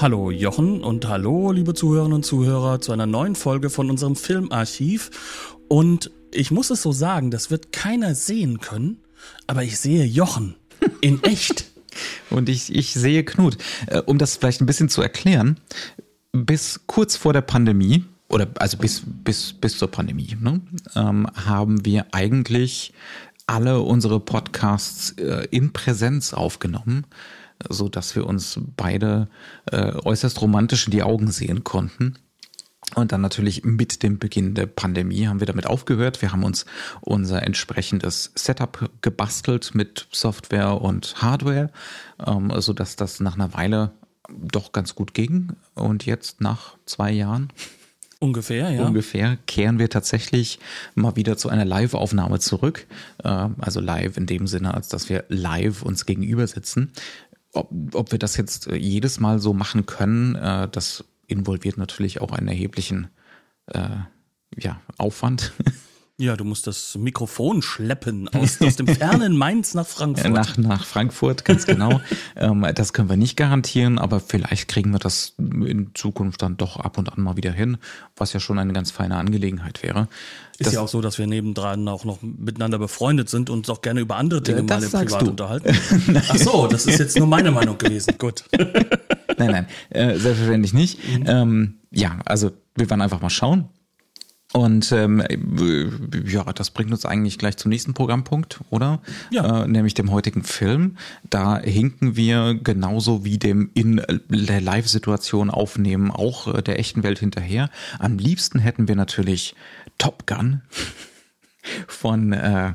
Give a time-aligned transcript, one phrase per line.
[0.00, 5.10] Hallo Jochen und hallo liebe Zuhörerinnen und Zuhörer zu einer neuen Folge von unserem Filmarchiv.
[5.66, 8.98] Und ich muss es so sagen, das wird keiner sehen können,
[9.48, 10.54] aber ich sehe Jochen
[11.00, 11.64] in echt.
[12.30, 13.58] Und ich, ich sehe Knut.
[13.88, 15.58] Äh, um das vielleicht ein bisschen zu erklären,
[16.30, 20.60] bis kurz vor der Pandemie, oder also bis, bis, bis zur Pandemie, ne,
[20.94, 22.92] ähm, haben wir eigentlich
[23.48, 27.04] alle unsere Podcasts äh, in Präsenz aufgenommen
[27.68, 29.28] so dass wir uns beide
[29.70, 32.14] äh, äußerst romantisch in die Augen sehen konnten.
[32.94, 36.22] Und dann natürlich mit dem Beginn der Pandemie haben wir damit aufgehört.
[36.22, 36.64] Wir haben uns
[37.00, 41.70] unser entsprechendes Setup gebastelt mit Software und Hardware,
[42.26, 43.92] ähm, so dass das nach einer Weile
[44.30, 45.52] doch ganz gut ging.
[45.74, 47.52] Und jetzt nach zwei Jahren
[48.20, 48.84] Ungefähr, ja.
[48.84, 50.58] Ungefähr kehren wir tatsächlich
[50.96, 52.88] mal wieder zu einer Live-Aufnahme zurück.
[53.22, 53.28] Äh,
[53.60, 56.92] also live in dem Sinne, als dass wir live uns gegenüber sitzen
[57.52, 62.20] ob, ob wir das jetzt äh, jedes Mal so machen können, äh, das involviert natürlich
[62.20, 63.08] auch einen erheblichen
[63.66, 63.88] äh,
[64.56, 65.52] ja, Aufwand.
[66.20, 70.32] Ja, du musst das Mikrofon schleppen aus, aus dem fernen Mainz nach Frankfurt.
[70.32, 72.00] Nach, nach Frankfurt, ganz genau.
[72.36, 76.76] ähm, das können wir nicht garantieren, aber vielleicht kriegen wir das in Zukunft dann doch
[76.76, 77.76] ab und an mal wieder hin,
[78.16, 80.08] was ja schon eine ganz feine Angelegenheit wäre.
[80.58, 83.70] Ist das, ja auch so, dass wir nebendran auch noch miteinander befreundet sind und uns
[83.70, 85.30] auch gerne über andere Dinge das mal im Privat du.
[85.30, 85.76] unterhalten.
[86.16, 88.14] Ach so, das ist jetzt nur meine Meinung gewesen.
[88.18, 88.42] Gut.
[89.38, 90.98] nein, nein, äh, selbstverständlich nicht.
[90.98, 91.24] Mhm.
[91.28, 93.68] Ähm, ja, also wir werden einfach mal schauen,
[94.54, 95.22] und ähm,
[96.24, 99.02] ja, das bringt uns eigentlich gleich zum nächsten Programmpunkt, oder?
[99.30, 99.64] Ja.
[99.64, 100.96] Äh, nämlich dem heutigen Film.
[101.28, 107.18] Da hinken wir genauso wie dem in der Live-Situation aufnehmen auch äh, der echten Welt
[107.18, 107.68] hinterher.
[107.98, 109.54] Am liebsten hätten wir natürlich
[109.98, 110.62] Top Gun
[111.86, 112.72] von äh,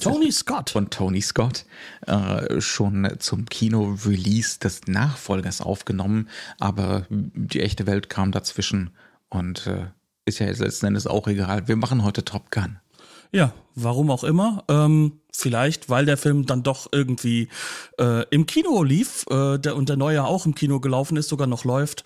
[0.00, 0.70] Tony Scott.
[0.70, 1.64] Von Tony Scott.
[2.08, 6.28] Äh, schon zum Kino-Release des Nachfolgers aufgenommen,
[6.58, 8.90] aber die echte Welt kam dazwischen
[9.28, 9.86] und äh,
[10.26, 11.66] ist ja jetzt letzten Endes auch egal.
[11.68, 12.78] Wir machen heute Top Gun.
[13.32, 14.64] Ja, warum auch immer.
[14.68, 17.48] Ähm, vielleicht, weil der Film dann doch irgendwie
[17.98, 21.46] äh, im Kino lief äh, der, und der neue auch im Kino gelaufen ist, sogar
[21.46, 22.04] noch läuft.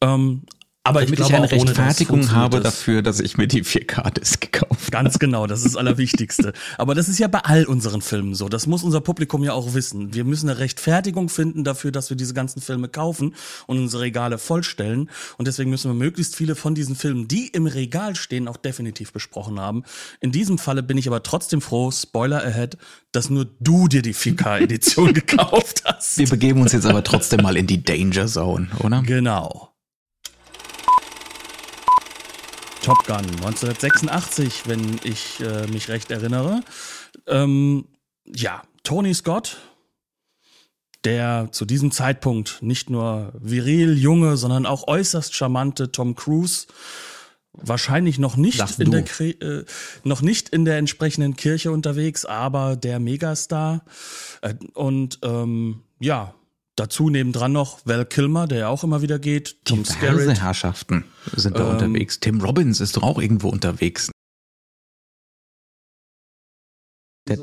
[0.00, 0.42] Ähm,
[0.82, 4.90] aber Damit ich, glaube, ich eine Rechtfertigung habe dafür, dass ich mir die 4K-Disc gekauft
[4.90, 6.52] Ganz genau, das ist das Allerwichtigste.
[6.78, 8.48] Aber das ist ja bei all unseren Filmen so.
[8.48, 10.14] Das muss unser Publikum ja auch wissen.
[10.14, 13.34] Wir müssen eine Rechtfertigung finden dafür, dass wir diese ganzen Filme kaufen
[13.66, 15.10] und unsere Regale vollstellen.
[15.38, 19.12] Und deswegen müssen wir möglichst viele von diesen Filmen, die im Regal stehen, auch definitiv
[19.12, 19.84] besprochen haben.
[20.20, 22.76] In diesem Falle bin ich aber trotzdem froh, Spoiler ahead,
[23.12, 26.18] dass nur du dir die 4K-Edition gekauft hast.
[26.18, 29.02] Wir begeben uns jetzt aber trotzdem mal in die Danger Zone, oder?
[29.02, 29.69] Genau.
[32.82, 36.62] Top Gun 1986, wenn ich äh, mich recht erinnere.
[37.26, 37.86] Ähm,
[38.24, 39.58] ja, Tony Scott,
[41.04, 46.66] der zu diesem Zeitpunkt nicht nur viril junge, sondern auch äußerst charmante Tom Cruise
[47.52, 49.64] wahrscheinlich noch nicht in der äh,
[50.04, 53.84] noch nicht in der entsprechenden Kirche unterwegs, aber der Megastar
[54.40, 56.34] äh, und ähm, ja
[56.80, 59.66] Dazu nebendran noch Val Kilmer, der ja auch immer wieder geht.
[59.66, 61.04] Tom Diverse Herrschaften
[61.36, 62.20] sind da ähm, unterwegs.
[62.20, 64.10] Tim Robbins ist doch auch irgendwo unterwegs.
[67.28, 67.42] Der,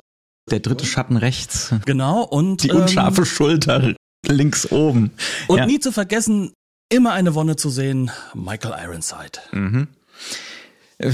[0.50, 1.72] der dritte Schatten rechts.
[1.86, 3.94] Genau, und die unscharfe ähm, Schulter
[4.26, 5.12] links oben.
[5.46, 5.68] Und ja.
[5.68, 6.52] nie zu vergessen,
[6.92, 9.40] immer eine Wonne zu sehen, Michael Ironside.
[9.52, 9.88] Mhm.
[10.98, 11.14] Äh,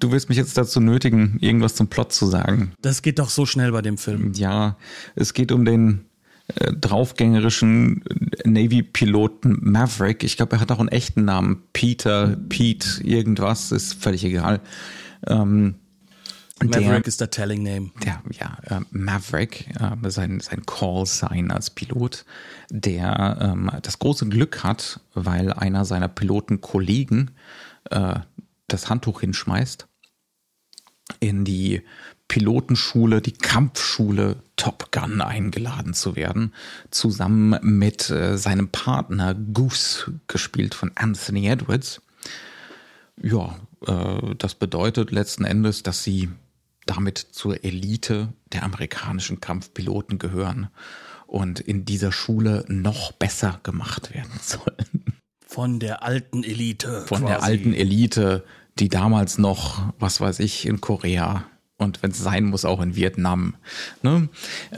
[0.00, 2.72] du willst mich jetzt dazu nötigen, irgendwas zum Plot zu sagen.
[2.80, 4.32] Das geht doch so schnell bei dem Film.
[4.32, 4.78] Ja,
[5.16, 6.07] es geht um den
[6.54, 8.02] äh, draufgängerischen
[8.44, 10.24] Navy-Piloten Maverick.
[10.24, 11.62] Ich glaube, er hat auch einen echten Namen.
[11.72, 14.60] Peter, Pete, irgendwas, ist völlig egal.
[15.26, 15.74] Ähm,
[16.62, 17.90] Maverick der, ist der Telling Name.
[18.04, 22.24] Der, ja, äh, Maverick, äh, sein, sein Call-Sign als Pilot,
[22.70, 27.30] der ähm, das große Glück hat, weil einer seiner Pilotenkollegen
[27.90, 28.14] äh,
[28.66, 29.86] das Handtuch hinschmeißt
[31.20, 31.82] in die
[32.28, 36.54] Pilotenschule, die Kampfschule Top Gun eingeladen zu werden,
[36.90, 42.02] zusammen mit äh, seinem Partner Goose, gespielt von Anthony Edwards.
[43.20, 46.28] Ja, äh, das bedeutet letzten Endes, dass sie
[46.86, 50.68] damit zur Elite der amerikanischen Kampfpiloten gehören
[51.26, 55.04] und in dieser Schule noch besser gemacht werden sollen.
[55.46, 57.04] Von der alten Elite.
[57.06, 57.26] Von quasi.
[57.26, 58.44] der alten Elite
[58.78, 61.44] die damals noch, was weiß ich, in Korea
[61.78, 63.54] und wenn es sein muss, auch in Vietnam,
[64.02, 64.28] ne,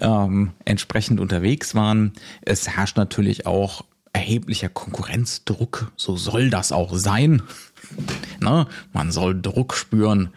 [0.01, 2.13] ähm, entsprechend unterwegs waren.
[2.43, 7.43] Es herrscht natürlich auch erheblicher Konkurrenzdruck, so soll das auch sein.
[8.41, 8.67] Ne?
[8.93, 10.31] Man soll Druck spüren.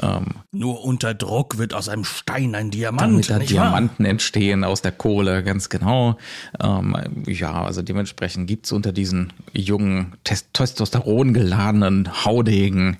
[0.00, 3.02] Ähm, Nur unter Druck wird aus einem Stein ein Diamant.
[3.02, 4.10] Damit da Diamanten wahr?
[4.10, 6.16] entstehen aus der Kohle, ganz genau.
[6.60, 6.96] Ähm,
[7.26, 12.96] ja, also dementsprechend gibt's unter diesen jungen, Testosteron geladenen Haudegen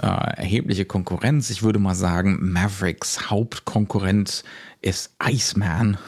[0.00, 1.50] äh, erhebliche Konkurrenz.
[1.50, 4.44] Ich würde mal sagen, Mavericks Hauptkonkurrent
[4.80, 5.98] ist Iceman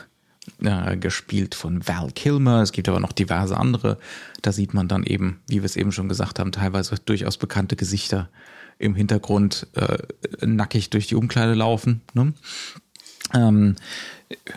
[0.62, 2.62] äh, gespielt von Val Kilmer.
[2.62, 3.98] Es gibt aber noch diverse andere.
[4.42, 7.76] Da sieht man dann eben, wie wir es eben schon gesagt haben, teilweise durchaus bekannte
[7.76, 8.28] Gesichter
[8.78, 9.98] im Hintergrund äh,
[10.44, 12.02] nackig durch die Umkleide laufen.
[12.14, 12.34] Ne?
[13.34, 13.76] Ähm,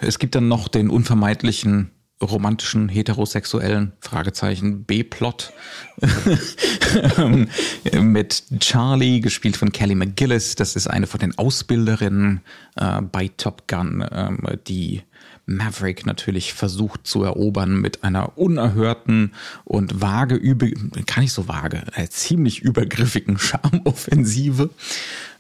[0.02, 1.92] es gibt dann noch den unvermeidlichen
[2.22, 5.54] romantischen heterosexuellen Fragezeichen B-Plot
[7.94, 10.56] mit Charlie, gespielt von Kelly McGillis.
[10.56, 12.42] Das ist eine von den Ausbilderinnen
[12.76, 15.04] äh, bei Top Gun, äh, die
[15.50, 19.34] Maverick natürlich versucht zu erobern mit einer unerhörten
[19.66, 20.68] und vage, über,
[21.06, 24.70] kann ich so vage, äh, ziemlich übergriffigen Charmoffensive.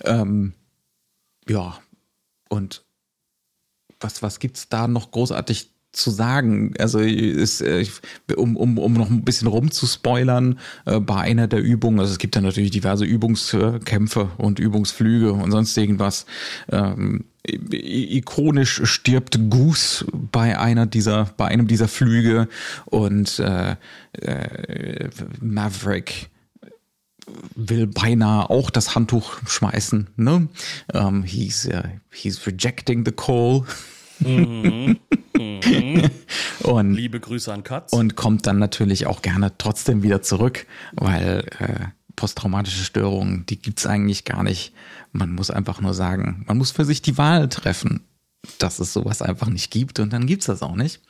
[0.03, 0.53] Ähm,
[1.47, 1.79] ja,
[2.49, 2.83] und
[3.99, 6.73] was, was gibt's da noch großartig zu sagen.
[6.77, 7.85] Also ist, äh,
[8.35, 12.35] um, um, um noch ein bisschen rumzuspoilern, äh, bei einer der Übungen, also es gibt
[12.35, 16.25] ja natürlich diverse Übungskämpfe und Übungsflüge und sonst irgendwas.
[16.71, 22.47] Ähm, ikonisch stirbt Goose bei einer dieser, bei einem dieser Flüge
[22.85, 23.75] und äh,
[24.13, 25.09] äh,
[25.41, 26.29] Maverick
[27.55, 30.07] will beinahe auch das Handtuch schmeißen.
[30.15, 30.31] Ne?
[30.31, 30.49] Um,
[30.93, 33.65] ähm, he's, uh, he's rejecting the call.
[34.19, 34.99] Mhm.
[35.37, 36.09] Mhm.
[36.63, 37.93] und, Liebe Grüße an Katz.
[37.93, 43.85] Und kommt dann natürlich auch gerne trotzdem wieder zurück, weil äh, posttraumatische Störungen, die gibt's
[43.85, 44.73] eigentlich gar nicht.
[45.11, 48.01] Man muss einfach nur sagen, man muss für sich die Wahl treffen,
[48.57, 51.01] dass es sowas einfach nicht gibt und dann gibt's das auch nicht.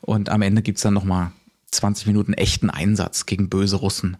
[0.00, 1.32] Und am Ende gibt's dann nochmal
[1.72, 4.16] 20 Minuten echten Einsatz gegen böse Russen.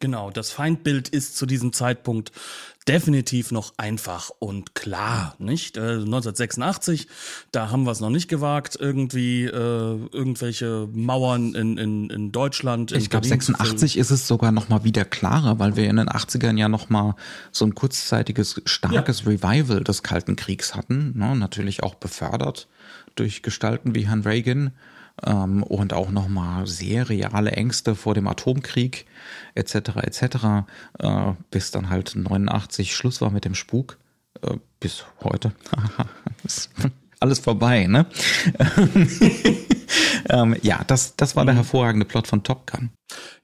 [0.00, 2.32] Genau, das Feindbild ist zu diesem Zeitpunkt
[2.88, 5.76] definitiv noch einfach und klar, nicht?
[5.76, 7.06] Äh, 1986,
[7.52, 12.92] da haben wir es noch nicht gewagt, irgendwie äh, irgendwelche Mauern in, in, in Deutschland.
[12.92, 16.08] In ich glaube, 86 ist es sogar noch mal wieder klarer, weil wir in den
[16.08, 17.14] 80ern ja noch mal
[17.52, 19.28] so ein kurzzeitiges, starkes ja.
[19.28, 21.36] Revival des Kalten Kriegs hatten, ne?
[21.36, 22.68] natürlich auch befördert
[23.14, 24.72] durch Gestalten wie Herrn Reagan
[25.24, 29.06] ähm, und auch nochmal sehr reale Ängste vor dem Atomkrieg
[29.54, 29.74] etc.
[30.02, 30.22] etc.
[30.98, 33.98] Äh, bis dann halt 89 Schluss war mit dem Spuk.
[34.42, 35.52] Äh, bis heute.
[37.20, 38.06] Alles vorbei, ne?
[40.30, 41.58] ähm, ja, das, das war der mhm.
[41.58, 42.90] hervorragende Plot von Top Gun.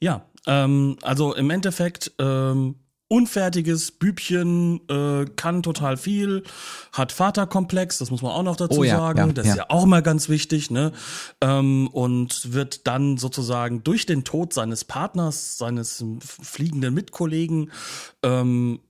[0.00, 2.76] Ja, ähm, also im Endeffekt ähm,
[3.08, 6.42] unfertiges Bübchen, äh, kann total viel,
[6.92, 9.18] hat Vaterkomplex, das muss man auch noch dazu oh, ja, sagen.
[9.18, 9.52] Ja, das ja.
[9.52, 10.92] ist ja auch immer ganz wichtig, ne?
[11.40, 17.70] Ähm, und wird dann sozusagen durch den Tod seines Partners, seines fliegenden Mitkollegen,
[18.22, 18.80] ähm,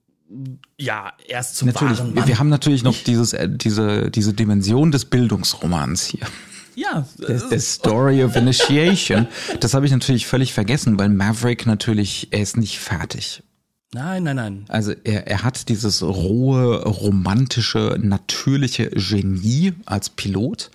[0.79, 2.27] ja, erst zum natürlich, wahren Mann.
[2.27, 6.27] Wir haben natürlich noch dieses, äh, diese, diese Dimension des Bildungsromans hier.
[6.75, 7.07] Ja.
[7.17, 9.29] The, the Story of Initiation.
[9.61, 13.43] Das habe ich natürlich völlig vergessen, weil Maverick natürlich, er ist nicht fertig.
[13.95, 14.65] Nein, nein, nein.
[14.69, 20.71] Also er, er hat dieses rohe, romantische, natürliche Genie als Pilot.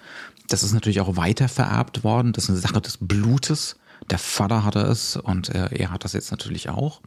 [0.48, 2.34] Das ist natürlich auch weiter vererbt worden.
[2.34, 3.76] Das ist eine Sache des Blutes.
[4.10, 7.02] Der Vater hatte es und er, er hat das jetzt natürlich auch.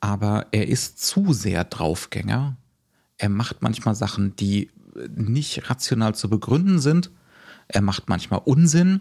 [0.00, 2.56] Aber er ist zu sehr Draufgänger.
[3.18, 4.70] Er macht manchmal Sachen, die
[5.16, 7.10] nicht rational zu begründen sind.
[7.68, 9.00] Er macht manchmal Unsinn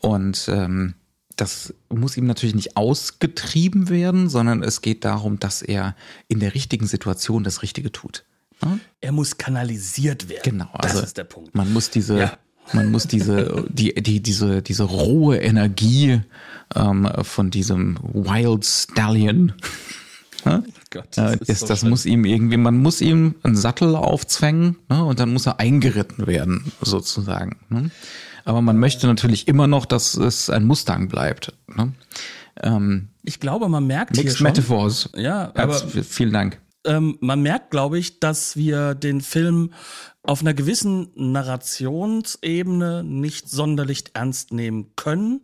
[0.00, 0.94] und ähm,
[1.40, 5.94] das muss ihm natürlich nicht ausgetrieben werden, sondern es geht darum, dass er
[6.26, 8.24] in der richtigen Situation das Richtige tut.
[8.62, 8.78] Ja?
[9.00, 10.42] Er muss kanalisiert werden.
[10.44, 11.54] Genau, also das ist der Punkt.
[11.54, 12.38] Man muss diese, ja.
[12.72, 16.20] man muss diese, die, die, diese, diese rohe Energie
[16.74, 19.52] ähm, von diesem Wild Stallion.
[20.44, 20.64] Ja?
[20.90, 24.76] Gott, das, ist ist, so das muss ihm irgendwie, man muss ihm einen Sattel aufzwängen
[24.88, 27.58] ne, und dann muss er eingeritten werden, sozusagen.
[27.68, 27.90] Ne?
[28.48, 31.52] Aber man möchte natürlich immer noch, dass es ein Mustang bleibt.
[31.66, 31.92] Ne?
[32.62, 35.10] Ähm, ich glaube, man merkt Mixed hier schon, Metaphors.
[35.14, 36.58] Ja, aber vielen Dank.
[36.86, 39.74] Ähm, man merkt, glaube ich, dass wir den Film
[40.24, 45.40] auf einer gewissen Narrationsebene nicht sonderlich ernst nehmen können,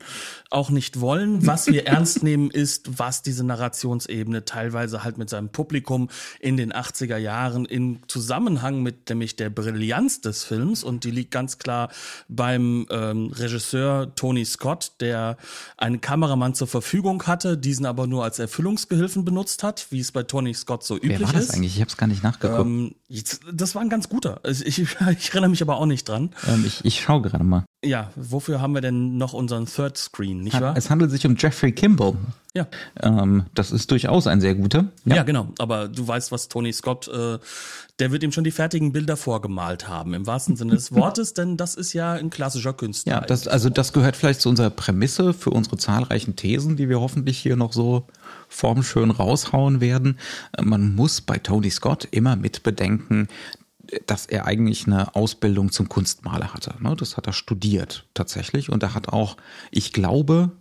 [0.51, 1.47] auch nicht wollen.
[1.47, 6.73] Was wir ernst nehmen ist, was diese Narrationsebene teilweise halt mit seinem Publikum in den
[6.73, 11.89] 80er Jahren in Zusammenhang mit nämlich der Brillanz des Films und die liegt ganz klar
[12.29, 15.37] beim ähm, Regisseur Tony Scott, der
[15.77, 20.25] einen Kameramann zur Verfügung hatte, diesen aber nur als Erfüllungsgehilfen benutzt hat, wie es bei
[20.25, 21.21] Tony Scott so üblich ist.
[21.21, 21.55] Wer war das ist.
[21.55, 21.75] eigentlich?
[21.77, 22.61] Ich habe es gar nicht nachgeguckt.
[22.61, 22.95] Ähm,
[23.53, 24.41] das war ein ganz guter.
[24.43, 24.74] Also ich,
[25.11, 26.31] ich, erinnere mich aber auch nicht dran.
[26.47, 27.65] Ähm, ich ich schaue gerade mal.
[27.85, 30.75] Ja, wofür haben wir denn noch unseren Third Screen, nicht wahr?
[30.77, 32.15] Es handelt sich um Jeffrey Kimball.
[32.55, 32.67] Ja.
[33.03, 34.87] Ähm, das ist durchaus ein sehr guter.
[35.05, 35.17] Ja.
[35.17, 35.23] ja.
[35.25, 35.49] genau.
[35.59, 37.39] Aber du weißt, was Tony Scott, äh,
[37.99, 41.57] der wird ihm schon die fertigen Bilder vorgemalt haben, im wahrsten Sinne des Wortes, denn
[41.57, 43.13] das ist ja ein klassischer Künstler.
[43.13, 47.01] Ja, das, also das gehört vielleicht zu unserer Prämisse für unsere zahlreichen Thesen, die wir
[47.01, 48.07] hoffentlich hier noch so
[48.49, 50.19] formschön raushauen werden.
[50.63, 53.29] Man muss bei Tony Scott immer mit bedenken,
[54.07, 56.75] dass er eigentlich eine Ausbildung zum Kunstmaler hatte.
[56.81, 56.97] Ne?
[56.97, 59.37] Das hat er studiert tatsächlich und er hat auch,
[59.71, 60.53] ich glaube,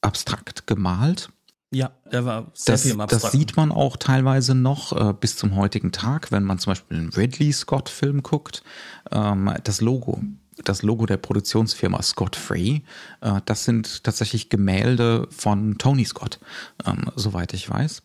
[0.00, 1.30] abstrakt gemalt.
[1.72, 5.36] Ja, er war sehr das, viel im Das sieht man auch teilweise noch äh, bis
[5.36, 8.62] zum heutigen Tag, wenn man zum Beispiel einen Ridley Scott-Film guckt.
[9.10, 10.22] Ähm, das Logo,
[10.62, 12.80] das Logo der Produktionsfirma Scott Free,
[13.20, 16.38] äh, das sind tatsächlich Gemälde von Tony Scott,
[16.86, 18.02] ähm, soweit ich weiß.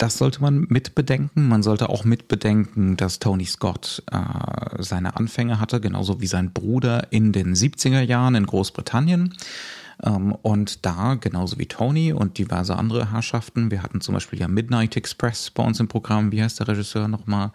[0.00, 1.46] Das sollte man mitbedenken.
[1.46, 7.08] Man sollte auch mitbedenken, dass Tony Scott äh, seine Anfänge hatte, genauso wie sein Bruder
[7.10, 9.34] in den 70er Jahren in Großbritannien.
[10.02, 14.48] Ähm, und da, genauso wie Tony und diverse andere Herrschaften, wir hatten zum Beispiel ja
[14.48, 16.32] Midnight Express bei uns im Programm.
[16.32, 17.52] Wie heißt der Regisseur nochmal?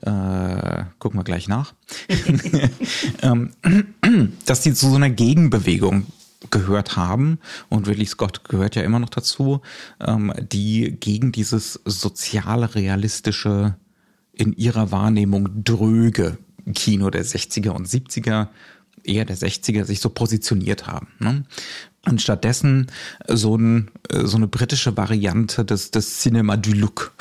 [0.00, 1.74] Äh, gucken wir gleich nach.
[3.22, 3.50] ähm,
[4.46, 6.06] dass die zu so einer Gegenbewegung
[6.50, 7.38] gehört haben,
[7.68, 9.60] und Ridley Scott gehört ja immer noch dazu,
[10.00, 13.76] ähm, die gegen dieses sozialrealistische,
[14.32, 16.38] in ihrer Wahrnehmung dröge
[16.74, 18.48] Kino der 60er und 70er,
[19.04, 21.08] eher der 60er, sich so positioniert haben.
[21.18, 21.44] Ne?
[22.06, 22.90] Und stattdessen
[23.28, 27.12] so, ein, so eine britische Variante des, des Cinema du Look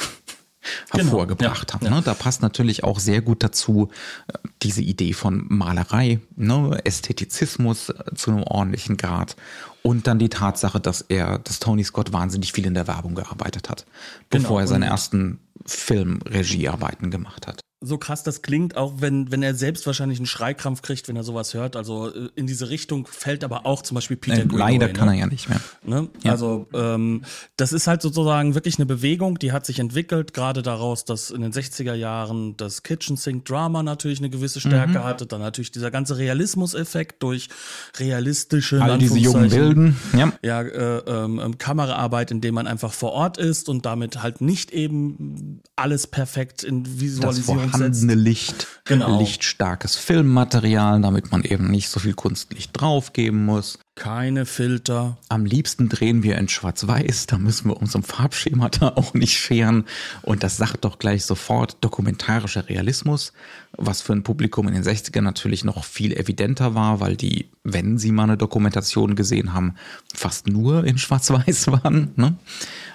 [0.91, 1.95] hervorgebracht genau, ja, haben.
[1.97, 2.01] Ne?
[2.03, 3.89] Da passt natürlich auch sehr gut dazu
[4.27, 6.79] äh, diese Idee von Malerei, ne?
[6.83, 9.35] Ästhetizismus äh, zu einem ordentlichen Grad
[9.81, 13.69] und dann die Tatsache, dass er, dass Tony Scott wahnsinnig viel in der Werbung gearbeitet
[13.69, 13.85] hat,
[14.29, 19.43] bevor genau, er seine ersten Filmregiearbeiten gemacht hat so krass das klingt, auch wenn, wenn
[19.43, 21.75] er selbst wahrscheinlich einen Schreikrampf kriegt, wenn er sowas hört.
[21.75, 24.73] Also äh, in diese Richtung fällt aber auch zum Beispiel Peter äh, Greenaway.
[24.73, 24.93] Leider ne?
[24.93, 25.59] kann er ja nicht mehr.
[25.83, 26.07] Ne?
[26.23, 26.31] Ja.
[26.31, 27.23] Also ähm,
[27.57, 31.41] das ist halt sozusagen wirklich eine Bewegung, die hat sich entwickelt, gerade daraus, dass in
[31.41, 35.03] den 60er Jahren das Kitchen Sink Drama natürlich eine gewisse Stärke mhm.
[35.03, 37.49] hatte, dann natürlich dieser ganze Realismus-Effekt durch
[37.97, 43.11] realistische All diese jungen Bilden, ja, ja äh, ähm, ähm, Kameraarbeit, indem man einfach vor
[43.11, 49.19] Ort ist und damit halt nicht eben alles perfekt in Visualisierung vorhandene Licht, genau.
[49.19, 53.79] lichtstarkes Filmmaterial, damit man eben nicht so viel Kunstlicht draufgeben muss.
[53.95, 55.17] Keine Filter.
[55.29, 59.85] Am liebsten drehen wir in Schwarz-Weiß, da müssen wir uns um Farbschemata auch nicht scheren.
[60.23, 63.33] Und das sagt doch gleich sofort dokumentarischer Realismus,
[63.77, 67.97] was für ein Publikum in den 60ern natürlich noch viel evidenter war, weil die, wenn
[67.97, 69.75] sie mal eine Dokumentation gesehen haben,
[70.13, 72.11] fast nur in Schwarz-Weiß waren.
[72.15, 72.35] Ne?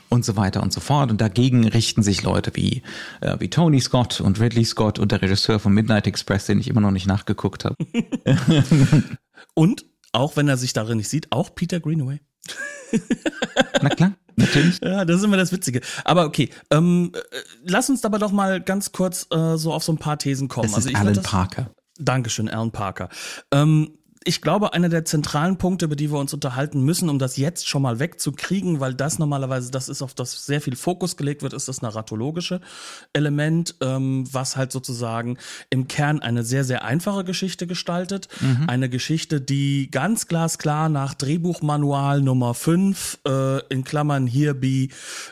[0.08, 1.10] Und so weiter und so fort.
[1.10, 2.82] Und dagegen richten sich Leute wie,
[3.20, 6.68] äh, wie Tony Scott und Ridley Scott und der Regisseur von Midnight Express, den ich
[6.68, 7.76] immer noch nicht nachgeguckt habe.
[9.54, 12.20] und, auch wenn er sich darin nicht sieht, auch Peter Greenaway.
[13.82, 14.12] Na klar.
[14.36, 14.78] Natürlich.
[14.82, 15.80] Ja, das ist immer das Witzige.
[16.04, 17.18] Aber okay, ähm, äh,
[17.64, 20.68] lass uns aber doch mal ganz kurz äh, so auf so ein paar Thesen kommen.
[20.68, 21.70] Das also ist also Alan Parker.
[21.98, 23.08] Dankeschön, Alan Parker.
[23.50, 23.97] Ähm,
[24.28, 27.66] ich glaube, einer der zentralen Punkte, über die wir uns unterhalten müssen, um das jetzt
[27.66, 31.54] schon mal wegzukriegen, weil das normalerweise das ist, auf das sehr viel Fokus gelegt wird,
[31.54, 32.60] ist das narratologische
[33.14, 35.38] Element, ähm, was halt sozusagen
[35.70, 38.28] im Kern eine sehr, sehr einfache Geschichte gestaltet.
[38.42, 38.64] Mhm.
[38.68, 44.90] Eine Geschichte, die ganz glasklar nach Drehbuchmanual Nummer 5 äh, in Klammern hier wie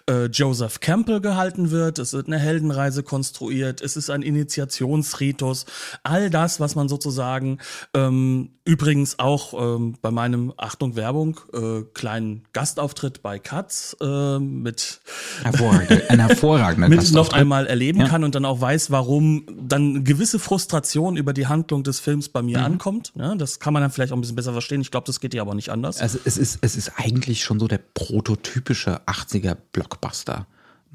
[0.08, 1.98] äh, Joseph Campbell gehalten wird.
[1.98, 3.82] Es wird eine Heldenreise konstruiert.
[3.82, 5.66] Es ist ein Initiationsritus.
[6.02, 7.58] All das, was man sozusagen
[7.92, 8.85] ähm, Übrigens
[9.18, 15.00] auch ähm, bei meinem Achtung Werbung äh, kleinen Gastauftritt bei Katz äh, mit
[15.44, 18.08] ein hervorragender mit noch einmal erleben ja.
[18.08, 22.42] kann und dann auch weiß, warum dann gewisse Frustration über die Handlung des Films bei
[22.42, 22.64] mir mhm.
[22.64, 23.12] ankommt.
[23.16, 24.80] Ja, das kann man dann vielleicht auch ein bisschen besser verstehen.
[24.80, 26.00] Ich glaube, das geht ja aber nicht anders.
[26.00, 30.46] Also es ist es ist eigentlich schon so der prototypische 80er Blockbuster.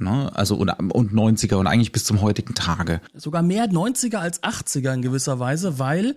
[0.02, 0.32] Ne?
[0.34, 3.02] Also und, und 90er und eigentlich bis zum heutigen Tage.
[3.14, 6.16] Sogar mehr 90er als 80er in gewisser Weise, weil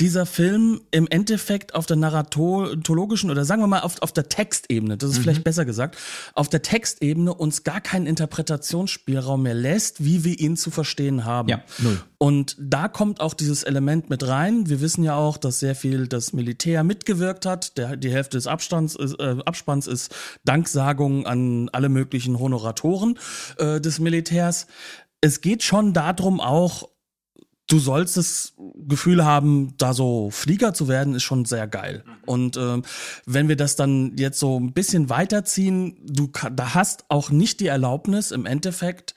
[0.00, 4.96] dieser Film im Endeffekt auf der narratologischen oder sagen wir mal auf, auf der Textebene,
[4.96, 5.22] das ist mhm.
[5.22, 5.96] vielleicht besser gesagt,
[6.34, 11.48] auf der Textebene uns gar keinen Interpretationsspielraum mehr lässt, wie wir ihn zu verstehen haben.
[11.48, 12.00] Ja, null.
[12.18, 14.68] Und da kommt auch dieses Element mit rein.
[14.68, 17.76] Wir wissen ja auch, dass sehr viel das Militär mitgewirkt hat.
[17.76, 23.18] Der, die Hälfte des Abstands ist, äh, Abspanns ist Danksagung an alle möglichen Honoratoren
[23.58, 24.66] äh, des Militärs.
[25.20, 26.88] Es geht schon darum auch,
[27.66, 28.54] du sollst das
[28.86, 32.04] Gefühl haben, da so Flieger zu werden, ist schon sehr geil.
[32.06, 32.12] Mhm.
[32.26, 32.82] Und ähm,
[33.26, 37.68] wenn wir das dann jetzt so ein bisschen weiterziehen, du da hast auch nicht die
[37.68, 39.14] Erlaubnis im Endeffekt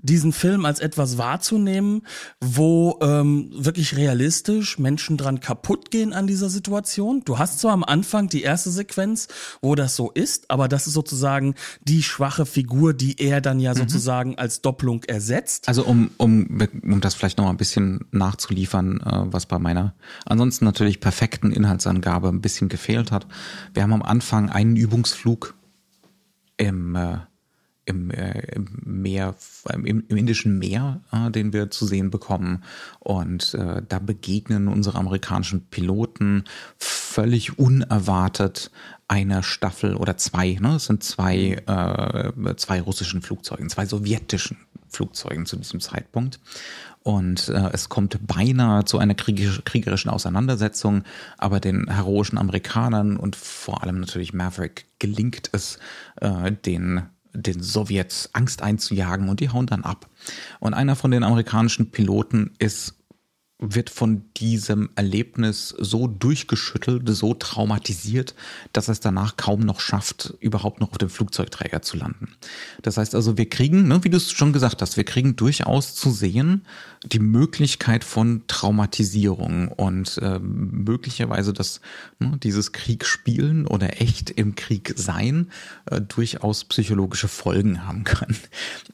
[0.00, 2.02] diesen Film als etwas wahrzunehmen,
[2.40, 7.22] wo ähm, wirklich realistisch Menschen dran kaputt gehen an dieser Situation.
[7.24, 9.28] Du hast zwar am Anfang die erste Sequenz,
[9.60, 13.72] wo das so ist, aber das ist sozusagen die schwache Figur, die er dann ja
[13.74, 13.78] mhm.
[13.78, 15.68] sozusagen als Doppelung ersetzt.
[15.68, 19.94] Also um, um, um das vielleicht noch mal ein bisschen nachzuliefern, äh, was bei meiner
[20.26, 23.26] ansonsten natürlich perfekten Inhaltsangabe ein bisschen gefehlt hat.
[23.74, 25.54] Wir haben am Anfang einen Übungsflug
[26.56, 27.18] im äh,
[27.88, 29.34] im, äh, im Meer,
[29.72, 32.62] im, im Indischen Meer, äh, den wir zu sehen bekommen.
[33.00, 36.44] Und äh, da begegnen unsere amerikanischen Piloten
[36.78, 38.70] völlig unerwartet
[39.08, 40.76] einer Staffel oder zwei, ne?
[40.76, 46.40] Es sind zwei, äh, zwei russischen Flugzeugen, zwei sowjetischen Flugzeugen zu diesem Zeitpunkt.
[47.02, 51.04] Und äh, es kommt beinahe zu einer kriegerischen Auseinandersetzung,
[51.38, 55.78] aber den heroischen Amerikanern und vor allem natürlich Maverick gelingt es,
[56.20, 57.02] äh, den
[57.32, 60.08] den Sowjets Angst einzujagen und die hauen dann ab.
[60.60, 62.97] Und einer von den amerikanischen Piloten ist
[63.60, 68.36] wird von diesem Erlebnis so durchgeschüttelt, so traumatisiert,
[68.72, 72.28] dass es danach kaum noch schafft, überhaupt noch auf dem Flugzeugträger zu landen.
[72.82, 75.96] Das heißt also, wir kriegen, ne, wie du es schon gesagt hast, wir kriegen durchaus
[75.96, 76.62] zu sehen
[77.04, 81.80] die Möglichkeit von Traumatisierung und äh, möglicherweise, dass
[82.20, 85.50] ne, dieses Krieg spielen oder echt im Krieg sein
[85.86, 88.36] äh, durchaus psychologische Folgen haben kann.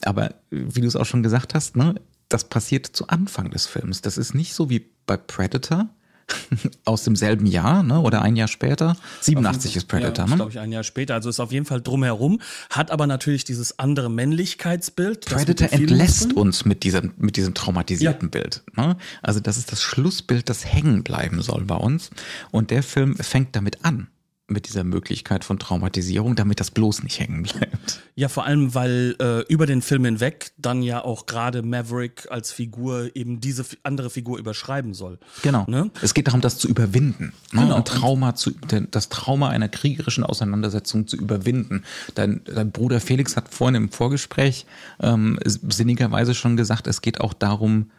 [0.04, 1.96] Aber wie du es auch schon gesagt hast, ne,
[2.34, 4.02] das passiert zu Anfang des Films.
[4.02, 5.88] Das ist nicht so wie bei Predator
[6.84, 8.00] aus demselben Jahr, ne?
[8.00, 8.96] Oder ein Jahr später.
[9.20, 10.36] 87 ist Predator, ja, ne?
[10.36, 11.14] glaube ich, ein Jahr später.
[11.14, 15.26] Also ist auf jeden Fall drumherum, hat aber natürlich dieses andere Männlichkeitsbild.
[15.26, 18.40] Predator entlässt uns mit diesem, mit diesem traumatisierten ja.
[18.40, 18.64] Bild.
[18.76, 18.96] Ne?
[19.22, 22.10] Also das ist das Schlussbild, das hängen bleiben soll bei uns.
[22.50, 24.08] Und der Film fängt damit an
[24.46, 28.02] mit dieser Möglichkeit von Traumatisierung, damit das bloß nicht hängen bleibt.
[28.14, 32.52] Ja, vor allem, weil äh, über den Film hinweg dann ja auch gerade Maverick als
[32.52, 35.18] Figur eben diese andere Figur überschreiben soll.
[35.42, 35.64] Genau.
[35.66, 35.90] Ne?
[36.02, 37.32] Es geht darum, das zu überwinden.
[37.52, 37.62] Ne?
[37.62, 37.76] Genau.
[37.76, 38.52] Ein Trauma zu,
[38.90, 41.84] das Trauma einer kriegerischen Auseinandersetzung zu überwinden.
[42.14, 44.66] Dein, dein Bruder Felix hat vorhin im Vorgespräch
[45.00, 47.90] ähm, sinnigerweise schon gesagt, es geht auch darum,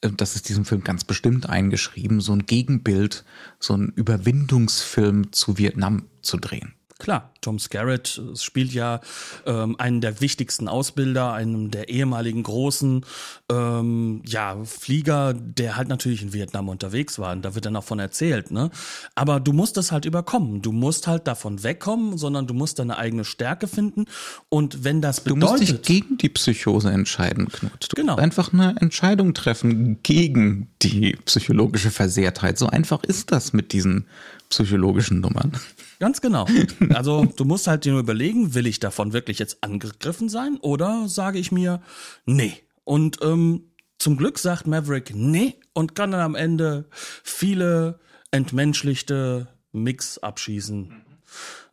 [0.00, 3.24] das ist diesem Film ganz bestimmt eingeschrieben, so ein Gegenbild,
[3.58, 6.74] so ein Überwindungsfilm zu Vietnam zu drehen.
[7.00, 9.00] Klar, Tom Skerritt spielt ja
[9.46, 13.04] ähm, einen der wichtigsten Ausbilder, einem der ehemaligen großen
[13.50, 17.32] ähm, ja, Flieger, der halt natürlich in Vietnam unterwegs war.
[17.32, 18.70] Und da wird dann auch von erzählt, ne?
[19.14, 20.62] Aber du musst das halt überkommen.
[20.62, 24.04] Du musst halt davon wegkommen, sondern du musst deine eigene Stärke finden.
[24.50, 25.42] Und wenn das bedeutet.
[25.42, 27.88] Du musst dich gegen die Psychose entscheiden, Knut.
[27.88, 28.12] Du genau.
[28.12, 32.58] musst einfach eine Entscheidung treffen gegen die psychologische Versehrtheit.
[32.58, 34.06] So einfach ist das mit diesen
[34.50, 35.52] psychologischen Nummern.
[36.00, 36.46] Ganz genau.
[36.94, 41.08] Also du musst halt dir nur überlegen, will ich davon wirklich jetzt angegriffen sein oder
[41.08, 41.80] sage ich mir,
[42.24, 42.54] nee.
[42.84, 50.18] Und ähm, zum Glück sagt Maverick nee und kann dann am Ende viele entmenschlichte Mix
[50.18, 51.04] abschießen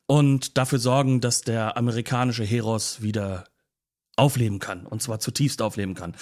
[0.06, 3.46] und dafür sorgen, dass der amerikanische Heros wieder
[4.18, 6.16] aufleben kann und zwar zutiefst aufleben kann.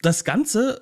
[0.00, 0.80] Das Ganze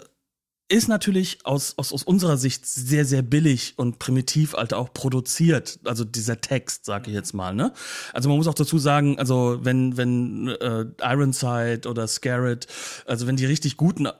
[0.73, 5.79] ist natürlich aus, aus, aus unserer Sicht sehr, sehr billig und primitiv halt auch produziert.
[5.85, 7.55] Also dieser Text, sage ich jetzt mal.
[7.55, 7.73] Ne?
[8.15, 12.67] Also man muss auch dazu sagen, also wenn, wenn äh, Ironside oder Scarrett,
[13.07, 14.13] also wenn die richtig guten äh,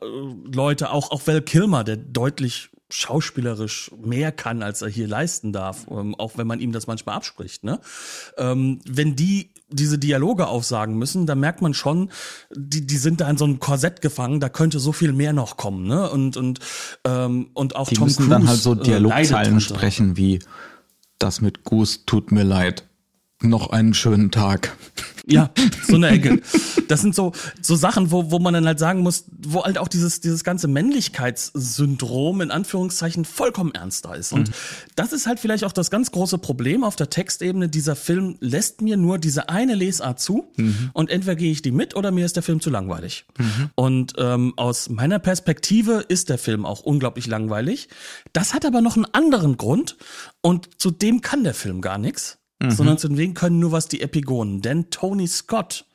[0.53, 5.87] Leute, auch, auch Val Kilmer, der deutlich schauspielerisch mehr kann, als er hier leisten darf,
[5.91, 7.65] ähm, auch wenn man ihm das manchmal abspricht.
[7.65, 7.81] Ne?
[8.37, 12.11] Ähm, wenn die diese Dialoge aufsagen müssen, da merkt man schon,
[12.55, 15.57] die, die sind da in so einem Korsett gefangen, da könnte so viel mehr noch
[15.57, 15.87] kommen.
[15.87, 16.11] Ne?
[16.11, 16.61] Und, und,
[17.05, 20.41] ähm, und auch die Tom müssen Cruise, dann halt so äh, Dialogzeilen äh, sprechen wie
[21.19, 22.85] das mit Goose tut mir leid.
[23.41, 24.77] Noch einen schönen Tag.
[25.27, 25.51] Ja,
[25.87, 26.41] so eine Ecke.
[26.89, 29.89] Das sind so, so Sachen, wo, wo man dann halt sagen muss, wo halt auch
[29.89, 34.33] dieses, dieses ganze Männlichkeitssyndrom in Anführungszeichen vollkommen ernst da ist.
[34.33, 34.55] Und mhm.
[34.97, 37.69] das ist halt vielleicht auch das ganz große Problem auf der Textebene.
[37.69, 40.91] Dieser Film lässt mir nur diese eine Lesart zu mhm.
[40.93, 43.25] und entweder gehe ich die mit oder mir ist der Film zu langweilig.
[43.39, 43.71] Mhm.
[43.75, 47.89] Und ähm, aus meiner Perspektive ist der Film auch unglaublich langweilig.
[48.33, 49.97] Das hat aber noch einen anderen Grund
[50.41, 52.71] und zu dem kann der Film gar nichts mhm.
[52.71, 54.63] sondern zu den können nur was die Epigonen.
[54.63, 55.87] Denn Tony Scott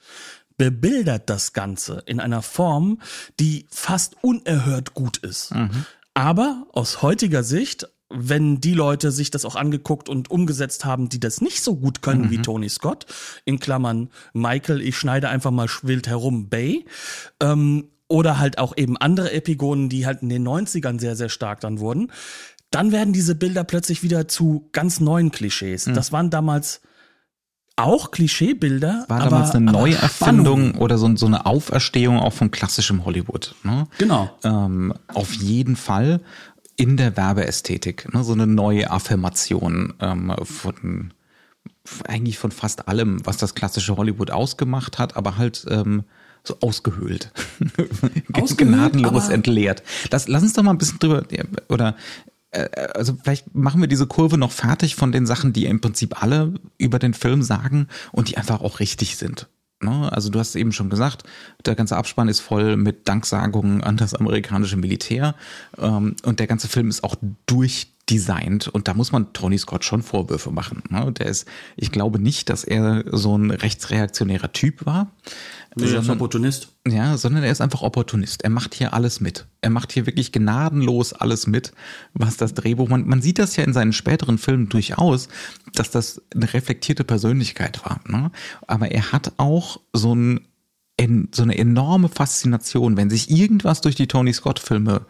[0.57, 2.99] bebildert das Ganze in einer Form,
[3.39, 5.53] die fast unerhört gut ist.
[5.53, 5.85] Mhm.
[6.13, 11.19] Aber aus heutiger Sicht, wenn die Leute sich das auch angeguckt und umgesetzt haben, die
[11.19, 12.31] das nicht so gut können mhm.
[12.31, 13.05] wie Tony Scott,
[13.45, 16.85] in Klammern Michael, ich schneide einfach mal wild herum, Bay,
[17.39, 21.59] ähm, oder halt auch eben andere Epigonen, die halt in den 90ern sehr, sehr stark
[21.59, 22.11] dann wurden,
[22.71, 25.87] dann werden diese Bilder plötzlich wieder zu ganz neuen Klischees.
[25.87, 25.93] Mhm.
[25.93, 26.81] Das waren damals
[27.77, 29.05] auch Klischeebilder.
[29.07, 33.55] War aber, damals eine Neuerfindung oder so, so, eine Auferstehung auch von klassischem Hollywood.
[33.63, 33.87] Ne?
[33.99, 34.29] Genau.
[34.43, 36.21] Ähm, auf jeden Fall
[36.75, 38.13] in der Werbeästhetik.
[38.13, 38.23] Ne?
[38.23, 41.13] So eine neue Affirmation ähm, von
[42.07, 46.03] eigentlich von fast allem, was das klassische Hollywood ausgemacht hat, aber halt ähm,
[46.43, 47.31] so ausgehöhlt.
[48.33, 49.83] ausgehöhlt Gnadenlos entleert.
[50.09, 51.23] Das, lass uns doch mal ein bisschen drüber,
[51.69, 51.95] oder
[52.51, 56.53] also vielleicht machen wir diese Kurve noch fertig von den Sachen, die im Prinzip alle
[56.77, 59.47] über den Film sagen und die einfach auch richtig sind.
[59.81, 60.11] Ne?
[60.11, 61.23] Also du hast eben schon gesagt,
[61.65, 65.35] der ganze Abspann ist voll mit Danksagungen an das amerikanische Militär
[65.77, 67.15] ähm, und der ganze Film ist auch
[68.07, 70.83] durchdesignt und da muss man Tony Scott schon Vorwürfe machen.
[70.89, 71.11] Ne?
[71.13, 75.11] Der ist, ich glaube nicht, dass er so ein rechtsreaktionärer Typ war.
[75.75, 76.69] Nee, er ist Opportunist.
[76.87, 78.43] Ja, sondern er ist einfach Opportunist.
[78.43, 79.45] Er macht hier alles mit.
[79.61, 81.71] Er macht hier wirklich gnadenlos alles mit,
[82.13, 85.27] was das Drehbuch, man, man sieht das ja in seinen späteren Filmen durchaus,
[85.73, 87.99] dass das eine reflektierte Persönlichkeit war.
[88.07, 88.31] Ne?
[88.65, 90.47] Aber er hat auch so, ein,
[91.33, 95.05] so eine enorme Faszination, wenn sich irgendwas durch die Tony Scott-Filme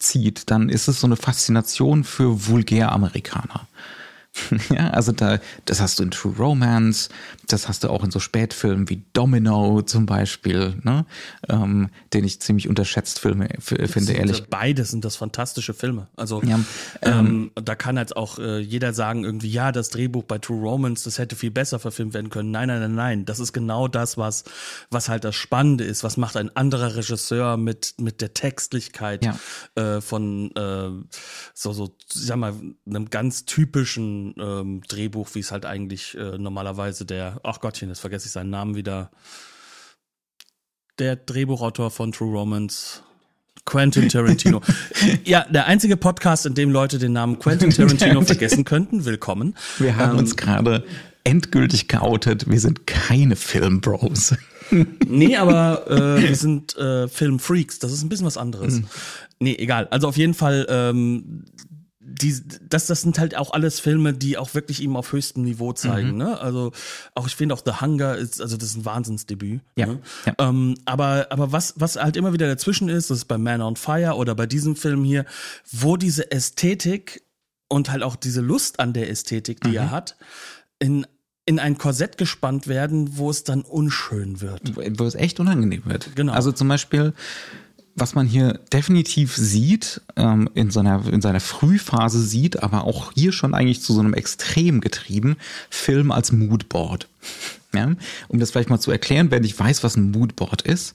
[0.00, 3.68] zieht, dann ist es so eine Faszination für Vulgär-Amerikaner.
[4.70, 7.08] Ja, also da, das hast du in True Romance,
[7.48, 11.06] das hast du auch in so Spätfilmen wie Domino zum Beispiel, ne?
[11.48, 14.46] ähm, den ich ziemlich unterschätzt Filme finde, ehrlich.
[14.46, 16.08] Beides sind das fantastische Filme.
[16.16, 16.60] Also ja,
[17.02, 20.60] ähm, ähm, da kann jetzt auch äh, jeder sagen, irgendwie, ja, das Drehbuch bei True
[20.60, 22.50] Romance, das hätte viel besser verfilmt werden können.
[22.50, 23.24] Nein, nein, nein, nein.
[23.24, 24.44] Das ist genau das, was,
[24.90, 26.04] was halt das Spannende ist.
[26.04, 29.38] Was macht ein anderer Regisseur mit, mit der Textlichkeit ja.
[29.74, 30.90] äh, von äh,
[31.54, 32.54] so, so, sag mal,
[32.86, 38.00] einem ganz typischen ähm, Drehbuch, wie es halt eigentlich äh, normalerweise der, ach Gottchen, jetzt
[38.00, 39.10] vergesse ich seinen Namen wieder,
[40.98, 43.02] der Drehbuchautor von True Romance,
[43.64, 44.60] Quentin Tarantino.
[45.24, 49.04] ja, der einzige Podcast, in dem Leute den Namen Quentin Tarantino vergessen könnten.
[49.04, 49.56] Willkommen.
[49.78, 50.84] Wir haben ähm, uns gerade
[51.24, 52.48] endgültig geoutet.
[52.50, 54.34] Wir sind keine Filmbros.
[55.06, 57.78] nee, aber äh, wir sind äh, Filmfreaks.
[57.78, 58.80] Das ist ein bisschen was anderes.
[58.80, 58.86] Mhm.
[59.40, 59.88] Nee, egal.
[59.90, 61.44] Also auf jeden Fall, ähm,
[62.10, 65.72] die, das, das sind halt auch alles Filme, die auch wirklich ihm auf höchstem Niveau
[65.72, 66.12] zeigen.
[66.12, 66.18] Mhm.
[66.18, 66.40] Ne?
[66.40, 66.72] Also
[67.14, 69.60] auch ich finde auch The Hunger ist, also das ist ein Wahnsinnsdebüt.
[69.76, 69.86] Ja.
[69.86, 70.00] Ne?
[70.26, 70.34] ja.
[70.38, 73.76] Ähm, aber aber was was halt immer wieder dazwischen ist, das ist bei Man on
[73.76, 75.24] Fire oder bei diesem Film hier,
[75.70, 77.22] wo diese Ästhetik
[77.68, 79.76] und halt auch diese Lust an der Ästhetik, die mhm.
[79.76, 80.16] er hat,
[80.78, 81.06] in
[81.46, 84.76] in ein Korsett gespannt werden, wo es dann unschön wird.
[84.76, 86.14] Wo es echt unangenehm wird.
[86.14, 86.32] Genau.
[86.32, 87.12] Also zum Beispiel
[87.94, 93.32] was man hier definitiv sieht, ähm, in, seiner, in seiner Frühphase sieht, aber auch hier
[93.32, 95.36] schon eigentlich zu so einem Extrem getrieben,
[95.68, 97.08] Film als Moodboard.
[97.72, 97.88] Ja,
[98.26, 100.94] um das vielleicht mal zu erklären, wenn ich weiß, was ein Moodboard ist,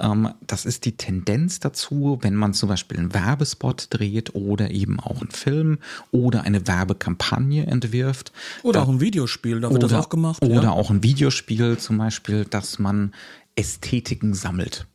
[0.00, 5.00] ähm, das ist die Tendenz dazu, wenn man zum Beispiel einen Werbespot dreht oder eben
[5.00, 5.78] auch einen Film
[6.12, 8.32] oder eine Werbekampagne entwirft.
[8.62, 10.42] Oder da, auch ein Videospiel, da wird oder, das auch gemacht.
[10.42, 10.70] Oder ja.
[10.70, 13.12] auch ein Videospiel zum Beispiel, dass man
[13.54, 14.86] Ästhetiken sammelt.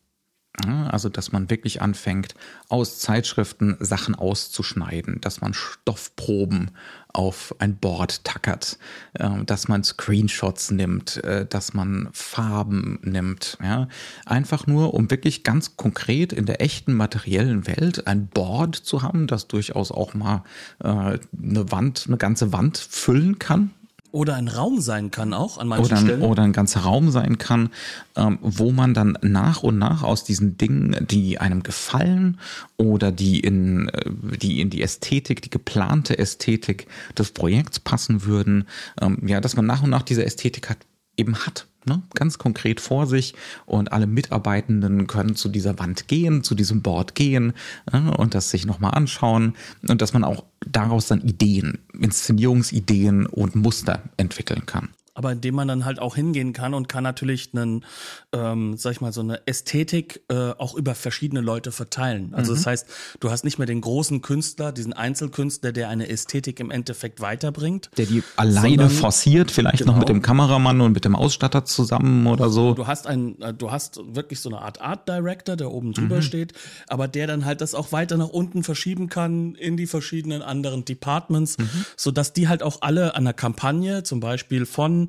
[0.68, 2.36] Also, dass man wirklich anfängt,
[2.68, 6.72] aus Zeitschriften Sachen auszuschneiden, dass man Stoffproben
[7.12, 8.78] auf ein Board tackert,
[9.14, 13.58] äh, dass man Screenshots nimmt, äh, dass man Farben nimmt.
[13.64, 13.88] Ja?
[14.26, 19.28] Einfach nur, um wirklich ganz konkret in der echten materiellen Welt ein Board zu haben,
[19.28, 20.44] das durchaus auch mal
[20.84, 23.72] äh, eine Wand, eine ganze Wand füllen kann
[24.12, 26.22] oder ein Raum sein kann auch an manchen oder, Stellen.
[26.22, 27.70] Oder ein ganzer Raum sein kann,
[28.16, 32.40] ähm, wo man dann nach und nach aus diesen Dingen, die einem gefallen
[32.78, 38.66] oder die in, äh, die in die Ästhetik, die geplante Ästhetik des Projekts passen würden,
[39.02, 40.80] ähm, ja, dass man nach und nach diese Ästhetik hat,
[41.16, 43.34] eben hat ne, ganz konkret vor sich
[43.66, 47.54] und alle Mitarbeitenden können zu dieser Wand gehen, zu diesem Board gehen
[47.92, 49.56] äh, und das sich nochmal anschauen
[49.88, 54.90] und dass man auch daraus dann Ideen, Inszenierungsideen und Muster entwickeln kann.
[55.20, 57.84] Aber in dem man dann halt auch hingehen kann und kann natürlich einen,
[58.32, 62.34] ähm, sag ich mal, so eine Ästhetik äh, auch über verschiedene Leute verteilen.
[62.34, 62.56] Also mhm.
[62.56, 62.88] das heißt,
[63.20, 67.90] du hast nicht mehr den großen Künstler, diesen Einzelkünstler, der eine Ästhetik im Endeffekt weiterbringt.
[67.98, 69.92] Der die alleine sondern, forciert, vielleicht genau.
[69.92, 72.74] noch mit dem Kameramann und mit dem Ausstatter zusammen oder so.
[72.74, 76.18] Du hast ein, äh, du hast wirklich so eine Art Art Director, der oben drüber
[76.18, 76.22] mhm.
[76.22, 76.54] steht,
[76.88, 80.86] aber der dann halt das auch weiter nach unten verschieben kann in die verschiedenen anderen
[80.86, 81.68] Departments, mhm.
[81.98, 85.09] so dass die halt auch alle an der Kampagne, zum Beispiel von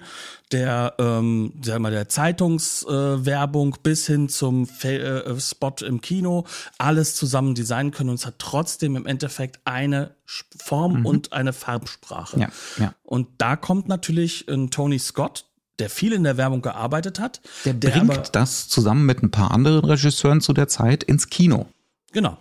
[0.53, 6.45] der, ähm, sag mal, der Zeitungswerbung äh, bis hin zum Fe äh, Spot im Kino
[6.79, 11.07] alles zusammen designen können und es hat trotzdem im Endeffekt eine Form mhm.
[11.07, 12.41] und eine Farbsprache.
[12.41, 12.95] Ja, ja.
[13.03, 15.47] Und da kommt natürlich ein Tony Scott,
[15.79, 17.41] der viel in der Werbung gearbeitet hat.
[17.65, 21.29] Der, der bringt aber, das zusammen mit ein paar anderen Regisseuren zu der Zeit ins
[21.29, 21.67] Kino.
[22.13, 22.37] Genau.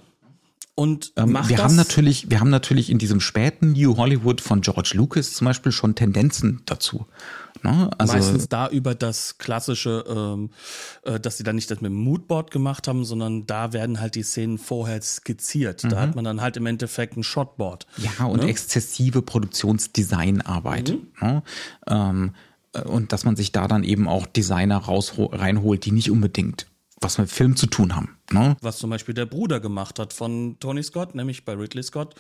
[0.79, 4.61] Und ähm, wir das haben natürlich, wir haben natürlich in diesem späten New Hollywood von
[4.61, 7.05] George Lucas zum Beispiel schon Tendenzen dazu.
[7.63, 7.89] Ne?
[7.97, 10.49] Also Meistens da über das klassische, ähm,
[11.03, 14.15] äh, dass sie dann nicht das mit dem Moodboard gemacht haben, sondern da werden halt
[14.15, 15.83] die Szenen vorher skizziert.
[15.83, 15.89] Mhm.
[15.89, 17.87] Da hat man dann halt im Endeffekt ein Shotboard.
[17.97, 18.49] Ja, und ne?
[18.49, 20.89] exzessive Produktionsdesignarbeit.
[20.89, 21.07] Mhm.
[21.21, 21.43] Ne?
[21.87, 22.35] Ähm,
[22.73, 26.67] äh, und dass man sich da dann eben auch Designer raus reinholt, die nicht unbedingt
[27.01, 28.17] was mit Film zu tun haben.
[28.31, 28.57] Ne?
[28.61, 32.15] Was zum Beispiel der Bruder gemacht hat von Tony Scott, nämlich bei Ridley Scott,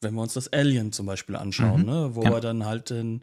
[0.00, 1.86] wenn wir uns das Alien zum Beispiel anschauen, mhm.
[1.86, 2.10] ne?
[2.12, 2.30] wo ja.
[2.30, 3.22] wir dann halt den,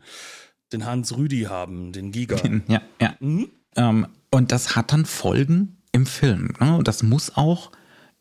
[0.75, 2.38] den Hans Rüdi haben, den Giga.
[2.67, 3.15] Ja, ja.
[3.19, 3.49] Mhm.
[3.75, 6.53] Ähm, und das hat dann Folgen im Film.
[6.59, 6.77] Ne?
[6.77, 7.71] Und das muss auch,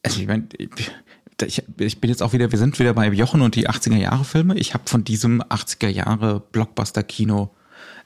[0.03, 3.57] also ich meine, ich, ich, bin jetzt auch wieder, wir sind wieder bei Jochen und
[3.57, 4.57] die 80er Jahre Filme.
[4.57, 7.51] Ich habe von diesem 80er Jahre Blockbuster-Kino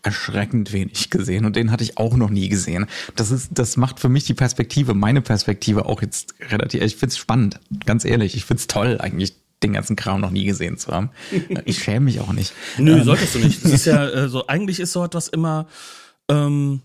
[0.02, 2.86] erschreckend wenig gesehen und den hatte ich auch noch nie gesehen.
[3.16, 7.18] Das ist, das macht für mich die Perspektive, meine Perspektive auch jetzt relativ, ich find's
[7.18, 11.10] spannend, ganz ehrlich, ich find's toll eigentlich den ganzen Kram noch nie gesehen zu haben.
[11.64, 12.52] Ich schäme mich auch nicht.
[12.78, 13.04] Nö, ähm.
[13.04, 13.64] solltest du nicht.
[13.64, 15.66] Das ist ja äh, so, eigentlich ist so etwas immer
[16.30, 16.82] ähm,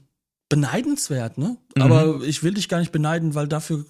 [0.49, 1.57] beneidenswert, ne?
[1.79, 2.23] Aber mhm.
[2.23, 3.86] ich will dich gar nicht beneiden, weil dafür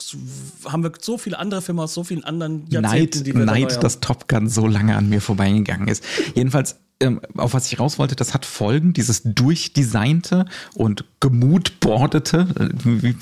[0.65, 3.83] haben wir so viele andere Filme aus so vielen anderen Jahrzehnten, Neid, die wir Neid,
[3.83, 6.03] dass Top Gun so lange an mir vorbeigegangen ist.
[6.35, 12.69] Jedenfalls ähm, auf was ich raus wollte, das hat Folgen, dieses durchdesignte und gemutbordete, äh,
[12.83, 13.15] wie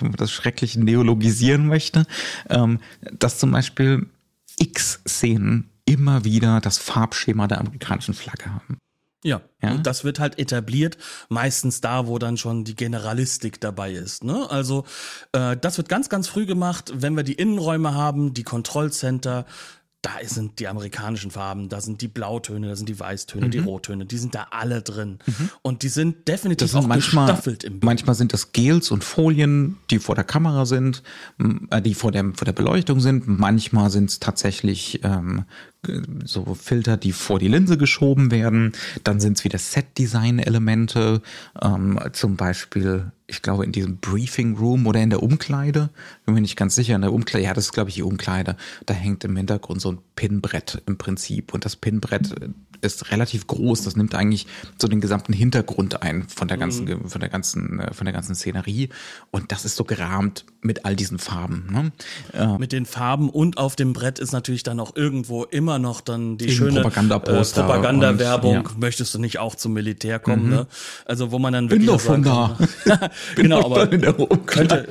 [0.00, 2.06] man das schreckliche neologisieren möchte,
[2.48, 2.80] ähm,
[3.18, 4.06] dass zum Beispiel
[4.58, 8.78] X-Szenen immer wieder das Farbschema der amerikanischen Flagge haben.
[9.24, 13.92] Ja, ja, und das wird halt etabliert, meistens da, wo dann schon die Generalistik dabei
[13.92, 14.24] ist.
[14.24, 14.50] Ne?
[14.50, 14.84] Also
[15.30, 19.46] äh, das wird ganz, ganz früh gemacht, wenn wir die Innenräume haben, die Kontrollcenter,
[20.02, 23.50] da sind die amerikanischen Farben, da sind die Blautöne, da sind die Weißtöne, mhm.
[23.52, 25.20] die Rottöne, die sind da alle drin.
[25.24, 25.50] Mhm.
[25.62, 27.84] Und die sind definitiv sind auch manchmal, gestaffelt im Bild.
[27.84, 31.04] Manchmal sind das Gels und Folien, die vor der Kamera sind,
[31.70, 33.28] äh, die vor der, vor der Beleuchtung sind.
[33.28, 35.44] Manchmal sind es tatsächlich ähm,
[36.24, 38.72] so Filter, die vor die Linse geschoben werden.
[39.02, 41.22] Dann sind es wieder Set-Design-Elemente,
[41.60, 45.90] ähm, zum Beispiel, ich glaube, in diesem Briefing Room oder in der Umkleide.
[46.24, 46.94] Bin mir nicht ganz sicher.
[46.94, 48.56] In der Umkleide, ja, das ist, glaube ich, die Umkleide.
[48.86, 51.52] Da hängt im Hintergrund so ein Pinbrett im Prinzip.
[51.52, 52.32] Und das Pinbrett
[52.80, 53.82] ist relativ groß.
[53.82, 54.46] Das nimmt eigentlich
[54.78, 57.08] so den gesamten Hintergrund ein von der ganzen, mhm.
[57.08, 58.90] von der ganzen, äh, von der ganzen Szenerie.
[59.32, 61.66] Und das ist so gerahmt mit all diesen Farben.
[61.70, 61.92] Ne?
[62.32, 66.00] Äh, mit den Farben und auf dem Brett ist natürlich dann auch irgendwo immer noch
[66.00, 68.54] dann die schöne äh, Propagandawerbung.
[68.54, 68.64] Ja.
[68.78, 70.44] Möchtest du nicht auch zum Militär kommen?
[70.44, 70.50] Mhm.
[70.50, 70.66] Ne?
[71.04, 72.56] Also wo man dann wirklich Bin doch von da.
[73.34, 73.88] genau, aber
[74.46, 74.88] könnte,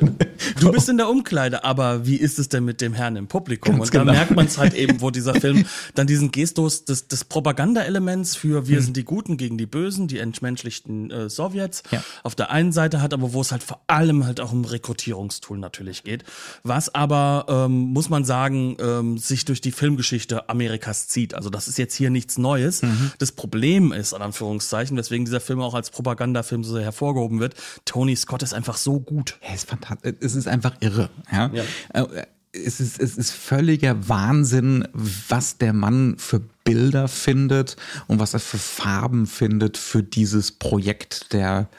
[0.60, 3.78] du bist in der Umkleide, aber wie ist es denn mit dem Herrn im Publikum?
[3.78, 4.14] Ganz und da genau.
[4.14, 8.68] merkt man es halt eben, wo dieser Film dann diesen Gestus des, des Propaganda-Elements für
[8.68, 8.84] wir mhm.
[8.84, 12.04] sind die Guten gegen die Bösen, die entmenschlichten äh, Sowjets ja.
[12.24, 15.58] auf der einen Seite hat, aber wo es halt vor allem halt auch um Rekrutierungstool
[15.58, 16.24] natürlich geht.
[16.64, 21.34] Was aber, ähm, muss man sagen, ähm, sich durch die Filmgeschichte Amerikas zieht.
[21.34, 22.82] Also das ist jetzt hier nichts Neues.
[22.82, 23.12] Mhm.
[23.18, 28.16] Das Problem ist, in Anführungszeichen, weswegen dieser Film auch als Propagandafilm so hervorgehoben wird, Tony
[28.16, 29.38] Scott ist einfach so gut.
[29.42, 30.14] Er ist fantastisch.
[30.32, 31.10] Es ist einfach irre.
[31.32, 31.52] Ja.
[31.54, 31.64] ja.
[31.94, 38.34] Äh, es ist, es ist völliger Wahnsinn, was der Mann für Bilder findet und was
[38.34, 41.70] er für Farben findet für dieses Projekt der,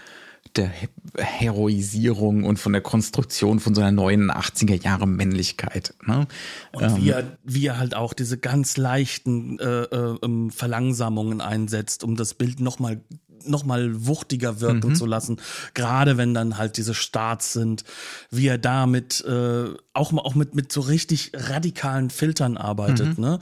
[0.56, 0.70] der
[1.18, 5.94] Heroisierung und von der Konstruktion von so einer neuen 80er Jahre Männlichkeit.
[6.06, 6.26] Ne?
[6.72, 11.40] Und ähm, wie, er, wie er halt auch diese ganz leichten äh, äh, ähm, Verlangsamungen
[11.42, 13.02] einsetzt, um das Bild nochmal
[13.46, 14.94] noch mal wuchtiger wirken mhm.
[14.94, 15.38] zu lassen.
[15.74, 17.84] Gerade wenn dann halt diese Starts sind,
[18.30, 23.18] wie er da mit äh, auch auch mit mit so richtig radikalen Filtern arbeitet.
[23.18, 23.24] Mhm.
[23.24, 23.38] Ne,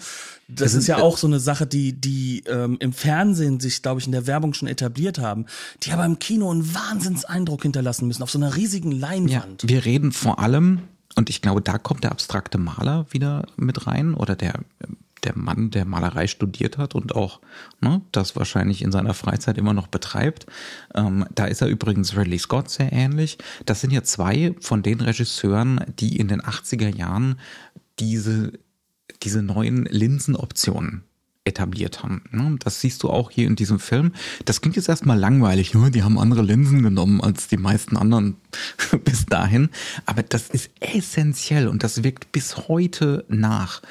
[0.49, 4.01] das, das ist ja auch so eine Sache, die die ähm, im Fernsehen sich, glaube
[4.01, 5.47] ich, in der Werbung schon etabliert haben,
[5.83, 9.63] die aber im Kino einen Wahnsinnseindruck hinterlassen müssen auf so einer riesigen Leinwand.
[9.63, 10.81] Ja, wir reden vor allem
[11.17, 14.55] und ich glaube, da kommt der abstrakte Maler wieder mit rein oder der
[15.21, 17.41] der Mann, der Malerei studiert hat und auch
[17.81, 20.47] ne, das wahrscheinlich in seiner Freizeit immer noch betreibt.
[20.95, 23.39] Ähm, da ist er übrigens Ridley Scott sehr ähnlich.
[23.67, 27.39] Das sind ja zwei von den Regisseuren, die in den 80er Jahren
[27.99, 28.53] diese,
[29.23, 31.05] diese neuen Linsenoptionen
[31.45, 32.23] etabliert haben.
[32.31, 32.57] Ne?
[32.63, 34.13] Das siehst du auch hier in diesem Film.
[34.45, 35.91] Das klingt jetzt erstmal langweilig, ne?
[35.91, 38.37] die haben andere Linsen genommen als die meisten anderen
[39.05, 39.71] bis dahin.
[40.07, 43.83] Aber das ist essentiell und das wirkt bis heute nach.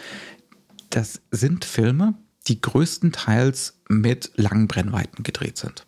[0.89, 2.15] Das sind Filme,
[2.47, 5.86] die größtenteils mit langen Brennweiten gedreht sind.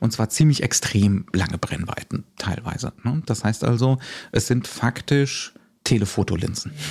[0.00, 2.92] Und zwar ziemlich extrem lange Brennweiten teilweise.
[3.04, 3.22] Ne?
[3.26, 3.98] Das heißt also,
[4.32, 6.72] es sind faktisch Telefotolinsen.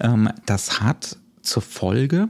[0.00, 2.28] Ähm, das hat zur Folge,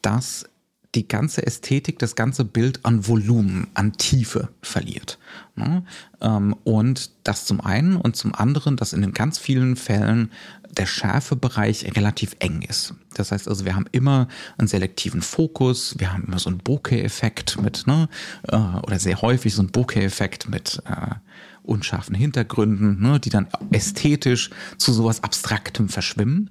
[0.00, 0.49] dass
[0.94, 5.18] die ganze Ästhetik, das ganze Bild an Volumen, an Tiefe verliert.
[5.54, 5.84] Ne?
[6.20, 10.30] Ähm, und das zum einen und zum anderen, dass in ganz vielen Fällen
[10.68, 12.94] der Schärfebereich relativ eng ist.
[13.14, 17.60] Das heißt also, wir haben immer einen selektiven Fokus, wir haben immer so einen Bokeh-Effekt
[17.60, 18.08] mit, ne,
[18.48, 21.14] äh, oder sehr häufig so einen Bokeh-Effekt mit äh,
[21.62, 26.50] unscharfen Hintergründen, ne, die dann ästhetisch zu sowas Abstraktem verschwimmen.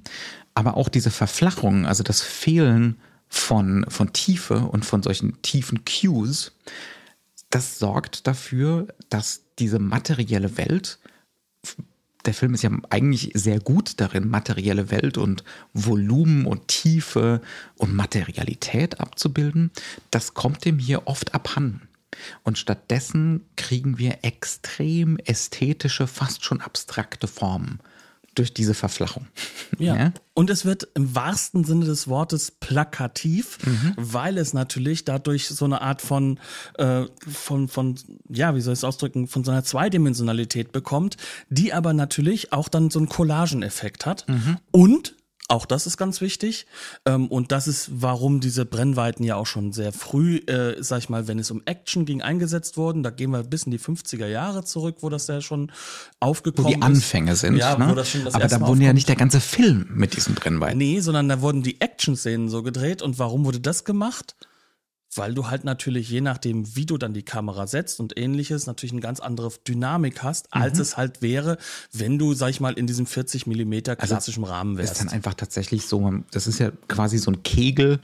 [0.54, 2.97] Aber auch diese Verflachung, also das Fehlen
[3.30, 6.52] von, von Tiefe und von solchen tiefen Cues,
[7.50, 11.00] das sorgt dafür, dass diese materielle Welt,
[12.26, 17.42] der Film ist ja eigentlich sehr gut darin, materielle Welt und Volumen und Tiefe
[17.78, 19.72] und Materialität abzubilden,
[20.12, 21.88] das kommt dem hier oft abhanden.
[22.44, 27.80] Und stattdessen kriegen wir extrem ästhetische, fast schon abstrakte Formen
[28.39, 29.28] durch diese Verflachung.
[29.78, 29.95] Ja.
[29.95, 30.13] ja.
[30.34, 33.93] Und es wird im wahrsten Sinne des Wortes plakativ, mhm.
[33.97, 36.39] weil es natürlich dadurch so eine Art von,
[36.78, 37.95] äh, von, von,
[38.30, 41.17] ja, wie soll ich es ausdrücken, von so einer Zweidimensionalität bekommt,
[41.49, 44.28] die aber natürlich auch dann so einen Collageneffekt hat.
[44.28, 44.58] Mhm.
[44.71, 45.15] Und
[45.49, 46.67] auch das ist ganz wichtig.
[47.05, 51.09] Ähm, und das ist, warum diese Brennweiten ja auch schon sehr früh, äh, sag ich
[51.09, 53.03] mal, wenn es um Action ging, eingesetzt wurden.
[53.03, 55.71] Da gehen wir bis in die 50er Jahre zurück, wo das ja schon
[56.19, 56.75] aufgekommen ist.
[56.75, 57.57] Wo die Anfänge sind.
[57.57, 57.89] Ja, ne?
[57.89, 60.77] wo das schon das Aber da wurde ja nicht der ganze Film mit diesen Brennweiten.
[60.77, 63.01] Nee, sondern da wurden die Action-Szenen so gedreht.
[63.01, 64.35] Und warum wurde das gemacht?
[65.15, 68.93] Weil du halt natürlich je nachdem, wie du dann die Kamera setzt und ähnliches, natürlich
[68.93, 70.82] eine ganz andere Dynamik hast, als mhm.
[70.82, 71.58] es halt wäre,
[71.91, 74.91] wenn du, sag ich mal, in diesem 40 Millimeter also klassischen also, Rahmen wärst.
[74.91, 78.00] Das ist dann einfach tatsächlich so, das ist ja quasi so ein Kegel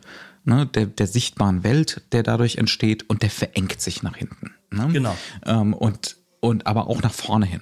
[0.45, 4.53] ne, der, der sichtbaren Welt, der dadurch entsteht und der verengt sich nach hinten.
[4.71, 4.89] Ne?
[4.91, 5.15] Genau.
[5.45, 7.61] Ähm, und, und aber auch nach vorne hin.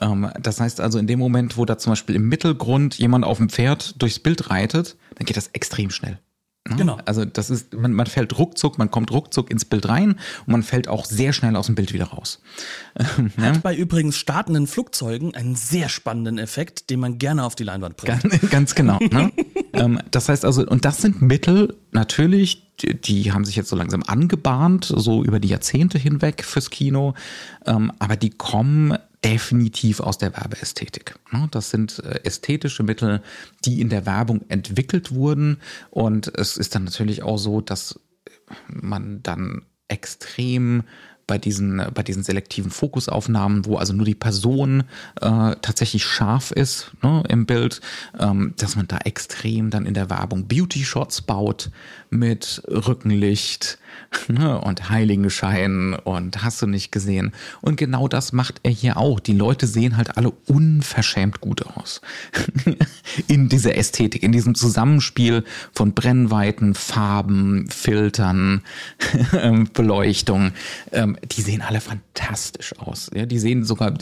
[0.00, 3.38] Ähm, das heißt also, in dem Moment, wo da zum Beispiel im Mittelgrund jemand auf
[3.38, 6.18] dem Pferd durchs Bild reitet, dann geht das extrem schnell.
[6.66, 6.76] Ne?
[6.76, 6.98] Genau.
[7.04, 10.12] Also das ist, man, man fällt ruckzuck, man kommt ruckzuck ins Bild rein
[10.46, 12.40] und man fällt auch sehr schnell aus dem Bild wieder raus.
[13.36, 17.98] Hat bei übrigens startenden Flugzeugen einen sehr spannenden Effekt, den man gerne auf die Leinwand
[17.98, 18.22] bringt.
[18.22, 18.98] Ganz, ganz genau.
[18.98, 19.30] Ne?
[19.74, 23.76] ähm, das heißt also, und das sind Mittel natürlich, die, die, haben sich jetzt so
[23.76, 27.12] langsam angebahnt, so über die Jahrzehnte hinweg fürs Kino,
[27.66, 31.16] ähm, aber die kommen definitiv aus der Werbeästhetik.
[31.50, 33.22] Das sind äh, ästhetische Mittel,
[33.64, 35.58] die in der Werbung entwickelt wurden.
[35.90, 37.98] Und es ist dann natürlich auch so, dass
[38.68, 40.84] man dann extrem
[41.26, 44.84] bei diesen, bei diesen selektiven Fokusaufnahmen, wo also nur die Person
[45.20, 47.80] äh, tatsächlich scharf ist ne, im Bild,
[48.18, 51.70] ähm, dass man da extrem dann in der Werbung Beauty-Shots baut
[52.14, 53.78] mit Rückenlicht
[54.28, 57.32] ne, und Heiligenschein und hast du nicht gesehen.
[57.60, 59.20] Und genau das macht er hier auch.
[59.20, 62.00] Die Leute sehen halt alle unverschämt gut aus.
[63.26, 68.62] in dieser Ästhetik, in diesem Zusammenspiel von Brennweiten, Farben, Filtern,
[69.32, 70.52] ähm, Beleuchtung.
[70.92, 73.10] Ähm, die sehen alle fantastisch aus.
[73.12, 73.94] Die sehen sogar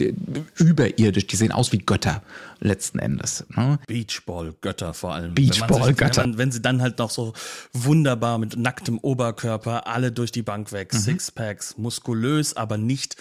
[0.57, 2.21] überirdisch, die sehen aus wie Götter
[2.59, 3.45] letzten Endes.
[3.55, 3.79] Ne?
[3.87, 5.33] Beachball-Götter vor allem.
[5.35, 6.23] Beachball-Götter.
[6.23, 7.33] Wenn, wenn, sie dann halt noch so
[7.73, 8.02] wunderbar
[8.37, 10.97] mit nacktem Oberkörper alle durch die Bank weg, mhm.
[10.97, 13.17] Sixpacks, muskulös, aber nicht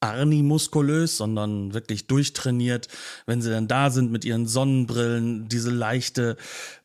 [0.00, 2.88] Arni-muskulös, sondern wirklich durchtrainiert.
[3.26, 6.36] Wenn sie dann da sind mit ihren Sonnenbrillen, diese leichte,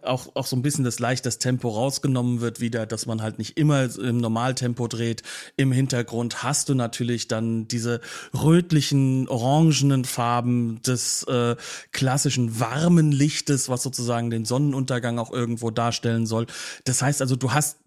[0.02, 3.38] auch, auch so ein bisschen das leicht das Tempo rausgenommen wird wieder, dass man halt
[3.38, 5.22] nicht immer im Normaltempo dreht.
[5.58, 8.02] Im Hintergrund hast du natürlich dann diese
[8.34, 11.56] rötlichen, orangenen Farben des äh,
[11.92, 16.48] klassischen warmen Lichtes, was sozusagen den Sonnenuntergang auch irgendwo darstellen soll.
[16.86, 17.78] Das heißt also, du hast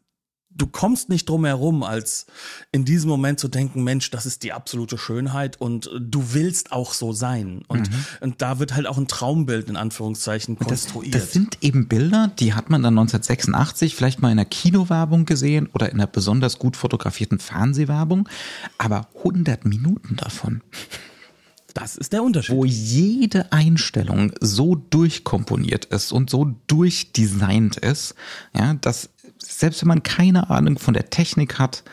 [0.57, 2.27] du kommst nicht drum herum, als
[2.73, 6.93] in diesem Moment zu denken, Mensch, das ist die absolute Schönheit und du willst auch
[6.93, 7.63] so sein.
[7.69, 8.05] Und, mhm.
[8.21, 11.15] und da wird halt auch ein Traumbild in Anführungszeichen konstruiert.
[11.15, 15.25] Das, das, sind eben Bilder, die hat man dann 1986 vielleicht mal in einer Kinowerbung
[15.25, 18.29] gesehen oder in einer besonders gut fotografierten Fernsehwerbung,
[18.79, 20.63] aber 100 Minuten davon
[21.77, 22.57] Das ist der Unterschied.
[22.57, 28.15] Wo jede Einstellung so durchkomponiert ist und so durchdesignt ist,
[28.57, 29.11] ja, dass
[29.47, 31.85] selbst wenn man keine Ahnung von der Technik hat,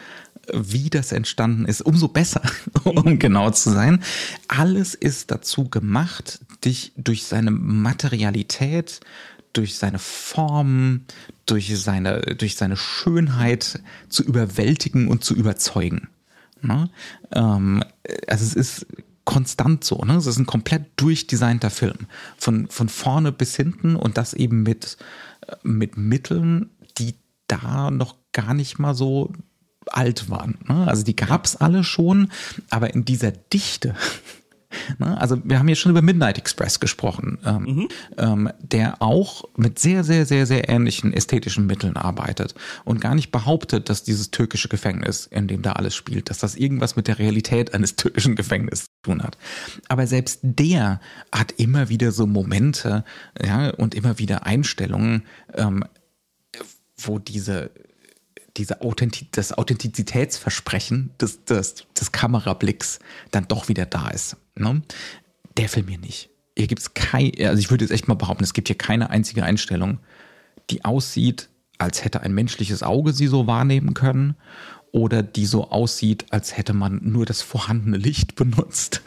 [0.52, 2.42] wie das entstanden ist, umso besser,
[2.84, 4.04] um genau zu sein.
[4.48, 9.00] Alles ist dazu gemacht, dich durch seine Materialität,
[9.54, 11.02] durch seine Form,
[11.46, 16.10] durch seine, durch seine Schönheit zu überwältigen und zu überzeugen.
[16.62, 16.90] Ne?
[17.32, 17.84] Ähm,
[18.28, 18.88] also es ist
[19.26, 20.16] konstant so, ne?
[20.16, 22.08] Es ist ein komplett durchdesignter Film.
[22.38, 24.98] Von, von vorne bis hinten und das eben mit,
[25.64, 26.70] mit Mitteln,
[27.48, 29.32] da noch gar nicht mal so
[29.88, 30.58] alt waren.
[30.68, 30.88] Ne?
[30.88, 32.30] Also die gab es alle schon,
[32.70, 33.96] aber in dieser Dichte.
[34.98, 35.22] Ne?
[35.22, 37.88] Also wir haben hier schon über Midnight Express gesprochen, ähm, mhm.
[38.18, 43.32] ähm, der auch mit sehr, sehr, sehr, sehr ähnlichen ästhetischen Mitteln arbeitet und gar nicht
[43.32, 47.20] behauptet, dass dieses türkische Gefängnis, in dem da alles spielt, dass das irgendwas mit der
[47.20, 49.38] Realität eines türkischen Gefängnisses zu tun hat.
[49.90, 51.00] Aber selbst der
[51.32, 53.04] hat immer wieder so Momente
[53.40, 55.24] ja, und immer wieder Einstellungen,
[55.54, 55.84] ähm,
[56.98, 57.72] wo diese
[58.58, 63.00] diese Authentiz das Authentizitätsversprechen des, des, des Kamerablicks
[63.32, 64.38] dann doch wieder da ist.
[64.56, 64.82] Ne?
[65.58, 66.30] Der Film hier nicht.
[66.58, 69.10] Hier gibt es kein, also ich würde jetzt echt mal behaupten, es gibt hier keine
[69.10, 70.00] einzige Einstellung,
[70.70, 74.36] die aussieht, als hätte ein menschliches Auge sie so wahrnehmen können
[74.92, 79.02] oder die so aussieht, als hätte man nur das vorhandene Licht benutzt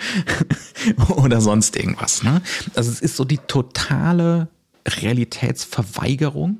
[1.16, 2.24] oder sonst irgendwas.
[2.24, 2.42] Ne?
[2.74, 4.48] Also es ist so die totale
[4.86, 6.58] Realitätsverweigerung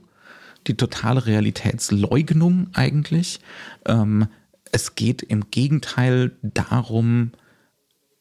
[0.67, 3.41] die totale Realitätsleugnung eigentlich.
[3.85, 4.29] Ähm,
[4.73, 7.33] es geht im Gegenteil darum,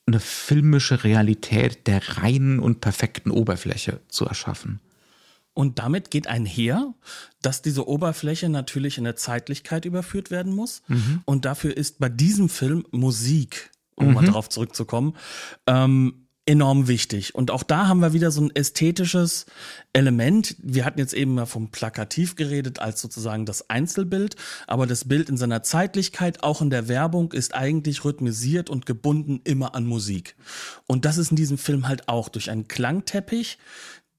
[0.07, 4.79] eine filmische Realität der reinen und perfekten Oberfläche zu erschaffen.
[5.53, 6.93] Und damit geht einher,
[7.41, 10.83] dass diese Oberfläche natürlich in der Zeitlichkeit überführt werden muss.
[10.87, 11.21] Mhm.
[11.25, 14.13] Und dafür ist bei diesem Film Musik, um mhm.
[14.13, 15.15] mal darauf zurückzukommen,
[15.65, 17.33] ähm, enorm wichtig.
[17.33, 19.45] Und auch da haben wir wieder so ein ästhetisches
[19.93, 20.55] Element.
[20.61, 24.35] Wir hatten jetzt eben mal vom Plakativ geredet als sozusagen das Einzelbild,
[24.67, 29.41] aber das Bild in seiner Zeitlichkeit, auch in der Werbung, ist eigentlich rhythmisiert und gebunden
[29.43, 30.35] immer an Musik.
[30.85, 33.57] Und das ist in diesem Film halt auch durch einen Klangteppich,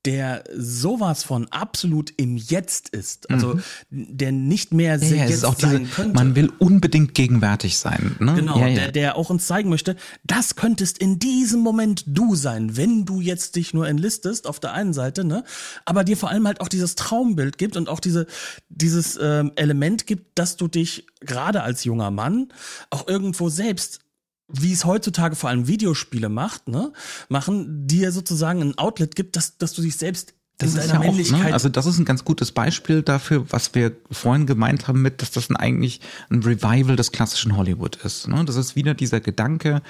[0.05, 3.63] der sowas von absolut im Jetzt ist, also mhm.
[3.91, 6.15] der nicht mehr sehr ja, jetzt auch sein diese, könnte.
[6.15, 8.15] Man will unbedingt gegenwärtig sein.
[8.21, 8.35] Ne?
[8.35, 8.75] Genau, ja, ja.
[8.75, 13.21] Der, der auch uns zeigen möchte, das könntest in diesem Moment du sein, wenn du
[13.21, 15.43] jetzt dich nur entlistest auf der einen Seite, ne,
[15.85, 18.27] aber dir vor allem halt auch dieses Traumbild gibt und auch diese
[18.69, 22.49] dieses ähm, Element gibt, dass du dich gerade als junger Mann
[22.91, 24.06] auch irgendwo selbst
[24.49, 26.93] wie es heutzutage vor allem Videospiele macht, ne,
[27.29, 31.15] machen, dir sozusagen ein Outlet gibt, dass, dass du dich selbst das ist ja auch,
[31.15, 31.53] ne?
[31.53, 35.31] Also das ist ein ganz gutes Beispiel dafür, was wir vorhin gemeint haben mit, dass
[35.31, 38.27] das ein, eigentlich ein Revival des klassischen Hollywood ist.
[38.27, 38.43] Ne?
[38.47, 39.83] Das ist wieder dieser Gedanke,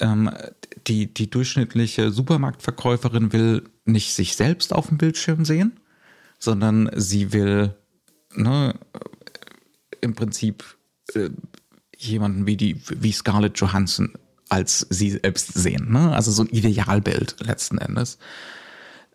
[0.00, 0.30] ähm,
[0.86, 5.80] die, die durchschnittliche Supermarktverkäuferin will nicht sich selbst auf dem Bildschirm sehen,
[6.38, 7.74] sondern sie will
[8.34, 8.74] ne,
[10.02, 10.64] im Prinzip
[11.14, 11.30] äh,
[11.98, 14.12] jemanden wie die, wie Scarlett Johansson
[14.48, 15.92] als sie selbst sehen.
[15.92, 16.14] Ne?
[16.14, 18.18] Also so ein Idealbild letzten Endes.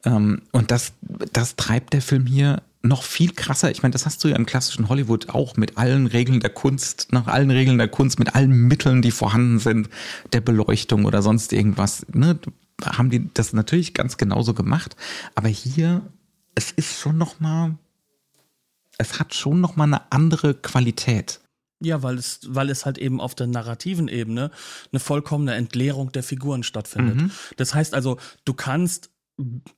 [0.05, 0.93] Ähm, und das,
[1.31, 3.71] das treibt der Film hier noch viel krasser.
[3.71, 7.07] Ich meine, das hast du ja im klassischen Hollywood auch mit allen Regeln der Kunst,
[7.11, 9.89] nach allen Regeln der Kunst, mit allen Mitteln, die vorhanden sind,
[10.33, 12.05] der Beleuchtung oder sonst irgendwas.
[12.13, 12.37] Ne?
[12.83, 14.97] Haben die das natürlich ganz genauso gemacht.
[15.33, 16.01] Aber hier,
[16.55, 17.77] es ist schon noch mal,
[18.97, 21.39] es hat schon noch mal eine andere Qualität.
[21.79, 24.51] Ja, weil es, weil es halt eben auf der narrativen Ebene
[24.91, 27.15] eine vollkommene Entleerung der Figuren stattfindet.
[27.17, 27.31] Mhm.
[27.57, 29.13] Das heißt also, du kannst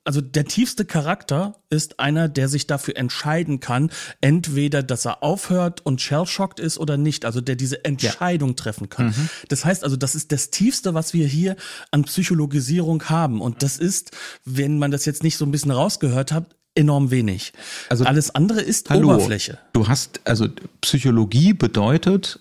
[0.04, 3.90] also der tiefste Charakter ist einer, der sich dafür entscheiden kann,
[4.20, 8.54] entweder, dass er aufhört und shell-shocked ist oder nicht, also der diese Entscheidung ja.
[8.54, 9.06] treffen kann.
[9.06, 9.28] Mhm.
[9.48, 11.56] Das heißt also, das ist das tiefste, was wir hier
[11.90, 14.10] an Psychologisierung haben und das ist,
[14.44, 17.52] wenn man das jetzt nicht so ein bisschen rausgehört hat, enorm wenig.
[17.88, 19.58] Also alles andere ist hallo, Oberfläche.
[19.72, 20.46] Du hast also
[20.80, 22.40] Psychologie bedeutet,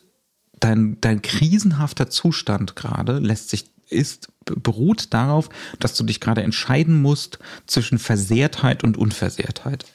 [0.59, 7.01] dein dein krisenhafter Zustand gerade lässt sich ist beruht darauf, dass du dich gerade entscheiden
[7.01, 9.85] musst zwischen Versehrtheit und Unversehrtheit.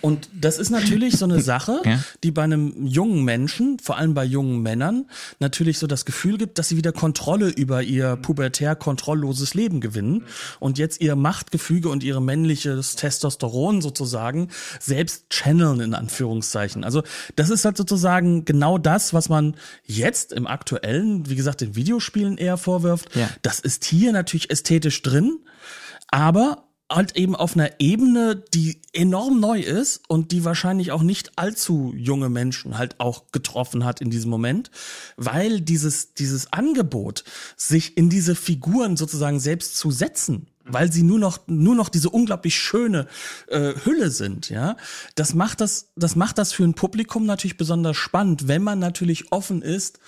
[0.00, 2.00] Und das ist natürlich so eine Sache, ja.
[2.22, 5.06] die bei einem jungen Menschen, vor allem bei jungen Männern,
[5.38, 10.24] natürlich so das Gefühl gibt, dass sie wieder Kontrolle über ihr pubertär kontrollloses Leben gewinnen
[10.60, 14.48] und jetzt ihr Machtgefüge und ihre männliches Testosteron sozusagen
[14.80, 16.84] selbst channeln in Anführungszeichen.
[16.84, 17.02] Also
[17.36, 22.38] das ist halt sozusagen genau das, was man jetzt im aktuellen, wie gesagt, den Videospielen
[22.38, 23.14] eher vorwirft.
[23.16, 23.28] Ja.
[23.42, 25.38] Das ist hier natürlich ästhetisch drin,
[26.08, 31.32] aber halt eben auf einer Ebene, die enorm neu ist und die wahrscheinlich auch nicht
[31.36, 34.70] allzu junge Menschen halt auch getroffen hat in diesem Moment,
[35.16, 37.24] weil dieses, dieses Angebot,
[37.56, 42.10] sich in diese Figuren sozusagen selbst zu setzen, weil sie nur noch nur noch diese
[42.10, 43.06] unglaublich schöne
[43.48, 44.76] äh, Hülle sind, ja.
[45.14, 49.32] Das macht das das macht das für ein Publikum natürlich besonders spannend, wenn man natürlich
[49.32, 49.98] offen ist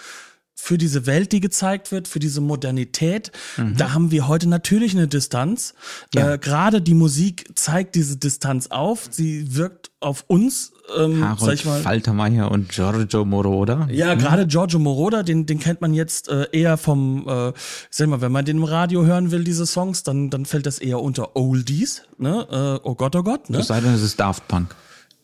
[0.61, 3.33] für diese Welt, die gezeigt wird, für diese Modernität.
[3.57, 3.77] Mhm.
[3.77, 5.75] Da haben wir heute natürlich eine Distanz.
[6.15, 6.35] Ja.
[6.35, 9.09] Äh, Gerade die Musik zeigt diese Distanz auf.
[9.11, 10.73] Sie wirkt auf uns.
[10.97, 13.89] Ähm, Harold sag ich mal, Faltermeier und Giorgio Moroder.
[13.91, 14.19] Ja, mhm.
[14.19, 17.53] gerade Giorgio Moroder, den, den kennt man jetzt äh, eher vom, äh,
[17.91, 20.79] sag mal, wenn man den im Radio hören will, diese Songs, dann, dann fällt das
[20.79, 22.03] eher unter Oldies.
[22.19, 22.47] Ne?
[22.51, 23.51] Äh, oh Gott, oh Gott.
[23.51, 23.59] Ne?
[23.59, 24.75] Es sei denn, es ist Daft Punk.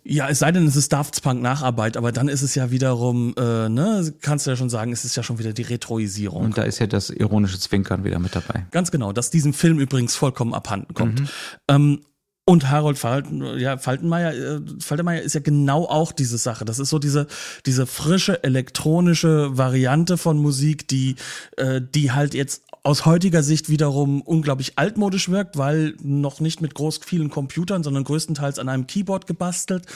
[0.08, 3.34] Ja, es sei denn, es ist Daft Punk Nacharbeit, aber dann ist es ja wiederum,
[3.36, 6.44] äh, ne, kannst du ja schon sagen, es ist ja schon wieder die Retroisierung.
[6.44, 8.66] Und da ist ja das ironische Zwinkern wieder mit dabei.
[8.70, 11.20] Ganz genau, dass diesem Film übrigens vollkommen abhanden kommt.
[11.20, 11.28] Mhm.
[11.68, 12.00] Ähm,
[12.48, 16.64] und Harold Falten, ja, Faltenmeier, äh, Faltenmeier ist ja genau auch diese Sache.
[16.64, 17.26] Das ist so diese,
[17.66, 21.16] diese frische elektronische Variante von Musik, die,
[21.56, 26.74] äh, die halt jetzt aus heutiger Sicht wiederum unglaublich altmodisch wirkt, weil noch nicht mit
[26.74, 29.86] groß vielen Computern, sondern größtenteils an einem Keyboard gebastelt.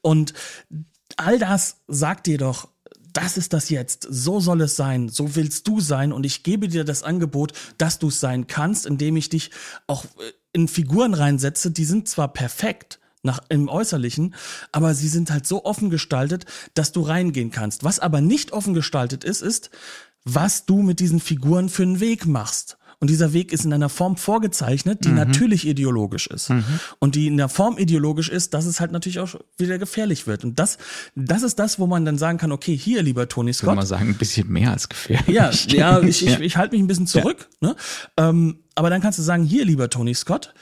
[0.00, 0.32] Und
[1.16, 2.68] all das sagt dir doch,
[3.12, 6.68] das ist das jetzt, so soll es sein, so willst du sein und ich gebe
[6.68, 9.50] dir das Angebot, dass du es sein kannst, indem ich dich
[9.88, 14.34] auch äh, in Figuren reinsetze, die sind zwar perfekt, nach im Äußerlichen,
[14.72, 17.84] aber sie sind halt so offen gestaltet, dass du reingehen kannst.
[17.84, 19.70] Was aber nicht offen gestaltet ist, ist,
[20.26, 22.76] was du mit diesen Figuren für einen Weg machst.
[22.98, 25.16] Und dieser Weg ist in einer Form vorgezeichnet, die mhm.
[25.16, 26.48] natürlich ideologisch ist.
[26.48, 26.64] Mhm.
[26.98, 30.44] Und die in der Form ideologisch ist, dass es halt natürlich auch wieder gefährlich wird.
[30.44, 30.78] Und das,
[31.14, 33.64] das ist das, wo man dann sagen kann, okay, hier, lieber Tony Scott.
[33.64, 35.28] Ich würde mal sagen, ein bisschen mehr als gefährlich.
[35.28, 37.48] Ja, ja, ich, ich, ich halte mich ein bisschen zurück.
[37.60, 37.68] Ja.
[37.68, 37.76] Ne?
[38.16, 40.54] Ähm, aber dann kannst du sagen, hier, lieber Tony Scott,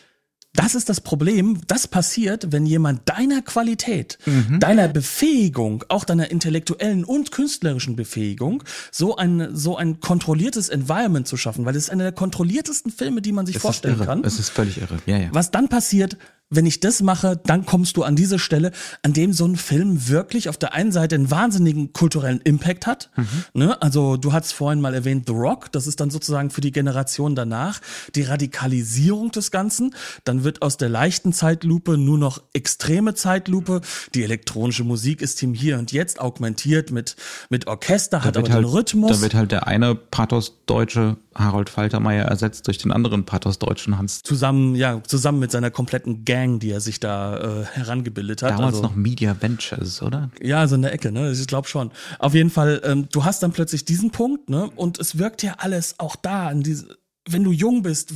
[0.55, 1.61] das ist das Problem.
[1.66, 4.61] Das passiert, wenn jemand deiner Qualität, mhm.
[4.61, 11.36] deiner Befähigung, auch deiner intellektuellen und künstlerischen Befähigung, so ein, so ein kontrolliertes Environment zu
[11.36, 14.22] schaffen, weil es ist einer der kontrolliertesten Filme, die man sich es vorstellen kann.
[14.24, 14.98] Es ist völlig irre.
[15.07, 15.28] Ja, ja.
[15.32, 16.16] Was dann passiert,
[16.51, 18.72] wenn ich das mache, dann kommst du an diese Stelle,
[19.03, 23.11] an dem so ein Film wirklich auf der einen Seite einen wahnsinnigen kulturellen Impact hat.
[23.16, 23.26] Mhm.
[23.55, 23.82] Ne?
[23.82, 27.34] Also du hast vorhin mal erwähnt The Rock, das ist dann sozusagen für die Generation
[27.34, 27.80] danach
[28.14, 29.95] die Radikalisierung des Ganzen.
[30.24, 33.80] Dann wird aus der leichten Zeitlupe nur noch extreme Zeitlupe.
[34.14, 37.16] Die elektronische Musik ist ihm hier und jetzt augmentiert mit,
[37.51, 39.11] mit Orchester, da hat aber halt, den Rhythmus.
[39.11, 44.20] Da wird halt der eine Pathos-Deutsche Harold Faltermeier ersetzt durch den anderen Pathos-Deutschen Hans.
[44.22, 48.53] Zusammen, ja, zusammen mit seiner kompletten Gang, die er sich da äh, herangebildet hat.
[48.53, 50.30] Damals also, noch Media Ventures, oder?
[50.43, 51.30] Ja, so in der Ecke, ne?
[51.30, 51.91] Ich glaube schon.
[52.18, 54.70] Auf jeden Fall, ähm, du hast dann plötzlich diesen Punkt, ne?
[54.76, 58.12] Und es wirkt ja alles auch da, in diese, wenn du jung bist,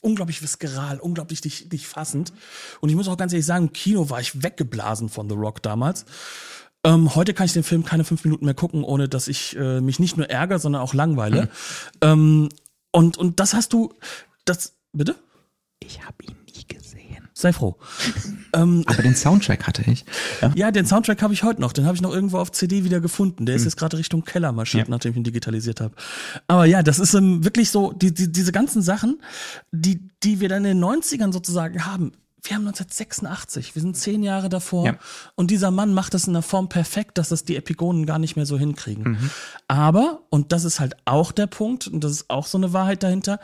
[0.00, 2.32] unglaublich viskaral, unglaublich dich, dich fassend.
[2.80, 5.62] Und ich muss auch ganz ehrlich sagen, im Kino war ich weggeblasen von The Rock
[5.62, 6.04] damals.
[6.84, 9.80] Ähm, heute kann ich den Film keine fünf Minuten mehr gucken, ohne dass ich äh,
[9.80, 11.42] mich nicht nur ärgere, sondern auch langweile.
[11.42, 11.48] Mhm.
[12.00, 12.48] Ähm,
[12.92, 13.92] und, und das hast du,
[14.44, 15.16] das, bitte?
[15.80, 16.45] Ich habe ihn.
[17.38, 17.76] Sei froh.
[18.54, 20.06] ähm, Aber den Soundtrack hatte ich.
[20.40, 21.74] Ja, ja den Soundtrack habe ich heute noch.
[21.74, 23.44] Den habe ich noch irgendwo auf CD wieder gefunden.
[23.44, 23.66] Der ist mhm.
[23.66, 24.90] jetzt gerade Richtung Keller marschiert, ja.
[24.90, 25.94] nachdem ich ihn digitalisiert habe.
[26.46, 29.20] Aber ja, das ist ähm, wirklich so, die, die, diese ganzen Sachen,
[29.70, 32.12] die, die wir dann in den 90ern sozusagen haben,
[32.42, 34.98] wir haben 1986, wir sind zehn Jahre davor ja.
[35.34, 38.36] und dieser Mann macht das in einer Form perfekt, dass das die Epigonen gar nicht
[38.36, 39.12] mehr so hinkriegen.
[39.12, 39.30] Mhm.
[39.68, 43.02] Aber, und das ist halt auch der Punkt, und das ist auch so eine Wahrheit
[43.02, 43.40] dahinter,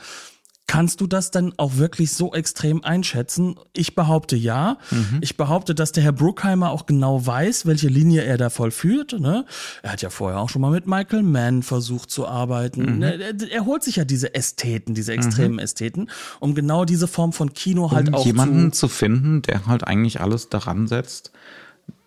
[0.67, 3.57] Kannst du das dann auch wirklich so extrem einschätzen?
[3.75, 4.79] Ich behaupte ja.
[4.91, 5.19] Mhm.
[5.21, 9.21] Ich behaupte, dass der Herr Bruckheimer auch genau weiß, welche Linie er da vollführt.
[9.21, 9.45] Ne?
[9.83, 12.97] Er hat ja vorher auch schon mal mit Michael Mann versucht zu arbeiten.
[12.97, 13.03] Mhm.
[13.03, 15.59] Er, er, holt sich ja diese Ästheten, diese extremen mhm.
[15.59, 16.09] Ästheten,
[16.41, 19.87] um genau diese Form von Kino halt um auch jemanden zu, zu finden, der halt
[19.87, 21.33] eigentlich alles daran setzt,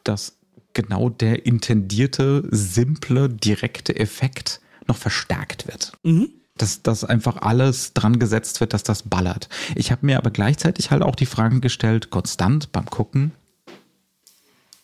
[0.03, 0.37] dass
[0.73, 5.91] genau der intendierte, simple, direkte Effekt noch verstärkt wird.
[6.01, 9.49] Mhm dass das einfach alles dran gesetzt wird, dass das ballert.
[9.75, 13.31] Ich habe mir aber gleichzeitig halt auch die Fragen gestellt, konstant beim Gucken,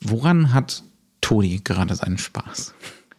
[0.01, 0.83] woran hat
[1.21, 2.73] Toni gerade seinen Spaß?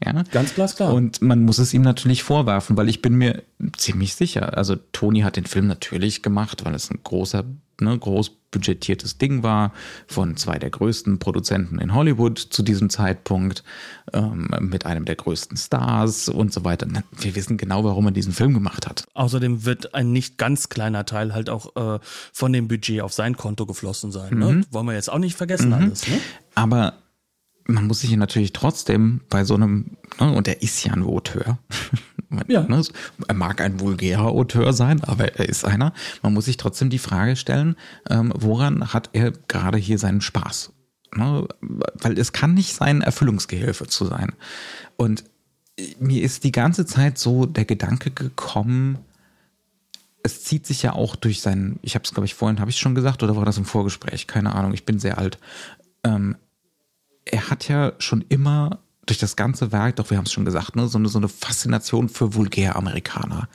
[0.04, 0.22] Ja?
[0.30, 0.92] Ganz klar, klar.
[0.92, 3.42] Und man muss es ihm natürlich vorwerfen, weil ich bin mir
[3.76, 7.44] ziemlich sicher, also Toni hat den Film natürlich gemacht, weil es ein großer
[7.82, 9.72] ne, groß budgetiertes Ding war,
[10.06, 13.64] von zwei der größten Produzenten in Hollywood zu diesem Zeitpunkt,
[14.12, 16.86] ähm, mit einem der größten Stars und so weiter.
[17.18, 19.04] Wir wissen genau, warum er diesen Film gemacht hat.
[19.14, 21.98] Außerdem wird ein nicht ganz kleiner Teil halt auch äh,
[22.32, 24.38] von dem Budget auf sein Konto geflossen sein.
[24.38, 24.52] Ne?
[24.52, 24.66] Mhm.
[24.70, 25.74] Wollen wir jetzt auch nicht vergessen mhm.
[25.74, 26.06] alles.
[26.06, 26.18] Ne?
[26.54, 26.94] Aber
[27.66, 31.58] man muss sich natürlich trotzdem bei so einem, ne, und er ist ja ein Voteur,
[32.48, 32.62] Ja.
[32.62, 32.82] Ne,
[33.28, 35.92] er mag ein vulgärer Auteur sein, aber er ist einer.
[36.22, 37.76] Man muss sich trotzdem die Frage stellen,
[38.08, 40.72] ähm, woran hat er gerade hier seinen Spaß?
[41.14, 41.46] Ne?
[41.60, 44.32] Weil es kann nicht sein, Erfüllungsgehilfe zu sein.
[44.96, 45.24] Und
[45.98, 48.98] mir ist die ganze Zeit so der Gedanke gekommen,
[50.24, 52.78] es zieht sich ja auch durch sein, ich habe es glaube ich vorhin, habe ich
[52.78, 54.28] schon gesagt oder war das im Vorgespräch?
[54.28, 55.38] Keine Ahnung, ich bin sehr alt.
[56.04, 56.36] Ähm,
[57.24, 60.76] er hat ja schon immer durch das ganze Werk, doch wir haben es schon gesagt,
[60.76, 63.48] ne, so eine, so eine Faszination für Vulgär-Amerikaner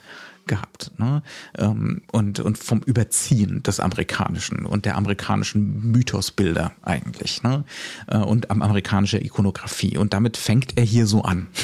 [0.48, 0.90] gehabt.
[0.98, 1.22] Ne?
[1.56, 7.42] Ähm, und, und vom Überziehen des Amerikanischen und der amerikanischen Mythosbilder eigentlich.
[7.42, 7.64] Ne?
[8.08, 9.96] Äh, und am amerikanischer Ikonografie.
[9.96, 11.46] Und damit fängt er hier so an.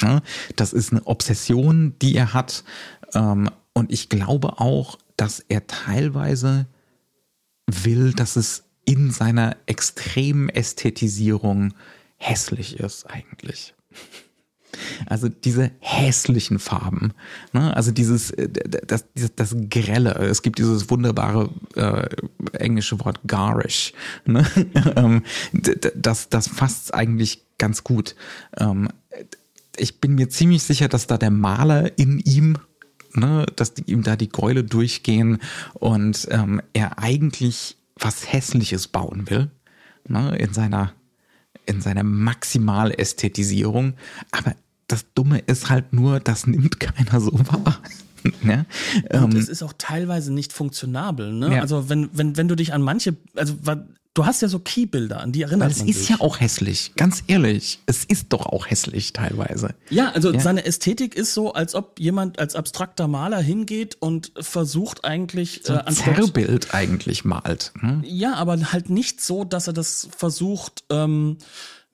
[0.00, 0.22] Ne?
[0.54, 2.62] Das ist eine Obsession, die er hat.
[3.14, 6.66] Ähm, und ich glaube auch, dass er teilweise
[7.66, 11.74] will, dass es in seiner extremen Ästhetisierung
[12.16, 13.74] hässlich ist eigentlich.
[15.06, 17.14] Also diese hässlichen Farben,
[17.54, 17.74] ne?
[17.74, 20.14] also dieses äh, das, das, das Grelle.
[20.14, 22.06] Es gibt dieses wunderbare äh,
[22.52, 23.94] englische Wort garish.
[24.26, 24.44] Ne?
[24.96, 25.22] Ähm,
[25.94, 28.14] das, das fasst eigentlich ganz gut.
[28.58, 28.90] Ähm,
[29.78, 32.58] ich bin mir ziemlich sicher, dass da der Maler in ihm
[33.14, 35.38] Ne, dass ihm da die Gäule durchgehen
[35.72, 39.50] und ähm, er eigentlich was Hässliches bauen will,
[40.06, 40.92] ne, in seiner
[41.66, 43.94] in seiner Maximalästhetisierung.
[44.30, 44.54] Aber
[44.86, 47.82] das Dumme ist halt nur, das nimmt keiner so wahr.
[48.42, 48.64] Ja,
[49.22, 51.32] und ähm, es ist auch teilweise nicht funktionabel.
[51.32, 51.56] Ne?
[51.56, 51.60] Ja.
[51.60, 53.54] Also wenn, wenn, wenn du dich an manche, also
[54.18, 55.96] du hast ja so Keybilder, an die erinnert Weil man sich.
[55.96, 57.78] Es ist ja auch hässlich, ganz ehrlich.
[57.86, 59.74] Es ist doch auch hässlich teilweise.
[59.90, 60.40] Ja, also ja.
[60.40, 65.74] seine Ästhetik ist so, als ob jemand als abstrakter Maler hingeht und versucht eigentlich so
[65.74, 67.72] ein äh, Zerrbild eigentlich malt.
[67.78, 68.02] Hm?
[68.04, 71.38] Ja, aber halt nicht so, dass er das versucht ähm,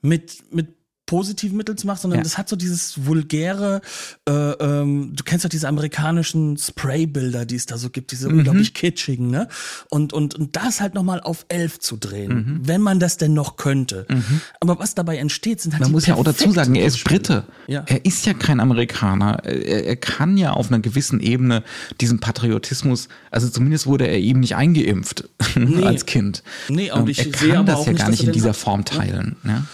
[0.01, 0.68] mit mit
[1.07, 2.25] positiven Mittel zu machen, sondern ja.
[2.25, 3.83] das hat so dieses vulgäre,
[4.29, 8.39] äh, ähm, du kennst ja diese amerikanischen Spraybilder, die es da so gibt, diese mhm.
[8.39, 9.49] unglaublich kitschigen, ne?
[9.91, 12.61] Und, und, und das halt nochmal auf elf zu drehen, mhm.
[12.65, 14.07] wenn man das denn noch könnte.
[14.09, 14.41] Mhm.
[14.61, 17.45] Aber was dabei entsteht, sind halt Man muss ja auch dazu sagen, er ist Brite.
[17.67, 17.85] Ja.
[17.87, 19.45] Er ist ja kein Amerikaner.
[19.45, 21.63] Er, er kann ja auf einer gewissen Ebene
[22.01, 25.85] diesen Patriotismus, also zumindest wurde er eben nicht eingeimpft nee.
[25.85, 26.43] als Kind.
[26.69, 29.37] Nee, und ähm, ich er kann das ja gar nicht in dieser Form teilen.
[29.45, 29.65] Ja?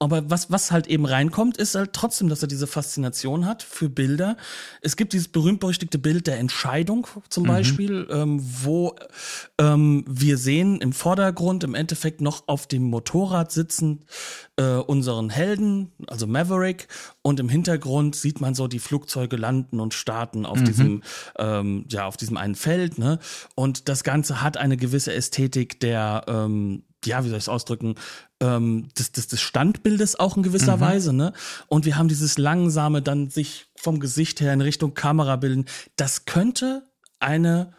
[0.00, 3.88] Aber was, was halt eben reinkommt, ist halt trotzdem, dass er diese Faszination hat für
[3.88, 4.36] Bilder.
[4.80, 7.48] Es gibt dieses berühmt-berüchtigte Bild der Entscheidung zum mhm.
[7.48, 8.94] Beispiel, ähm, wo
[9.58, 14.04] ähm, wir sehen im Vordergrund im Endeffekt noch auf dem Motorrad sitzen
[14.56, 16.86] äh, unseren Helden, also Maverick,
[17.22, 20.64] und im Hintergrund sieht man so die Flugzeuge landen und starten auf mhm.
[20.64, 21.02] diesem,
[21.38, 23.18] ähm, ja, auf diesem einen Feld, ne?
[23.54, 27.94] Und das Ganze hat eine gewisse Ästhetik der, ähm, ja, wie soll ich es ausdrücken,
[28.40, 30.80] ähm, des, des, des Standbildes auch in gewisser mhm.
[30.80, 31.32] Weise, ne?
[31.68, 35.66] Und wir haben dieses langsame dann sich vom Gesicht her in Richtung Kamera bilden.
[35.96, 36.84] Das könnte
[37.20, 37.72] eine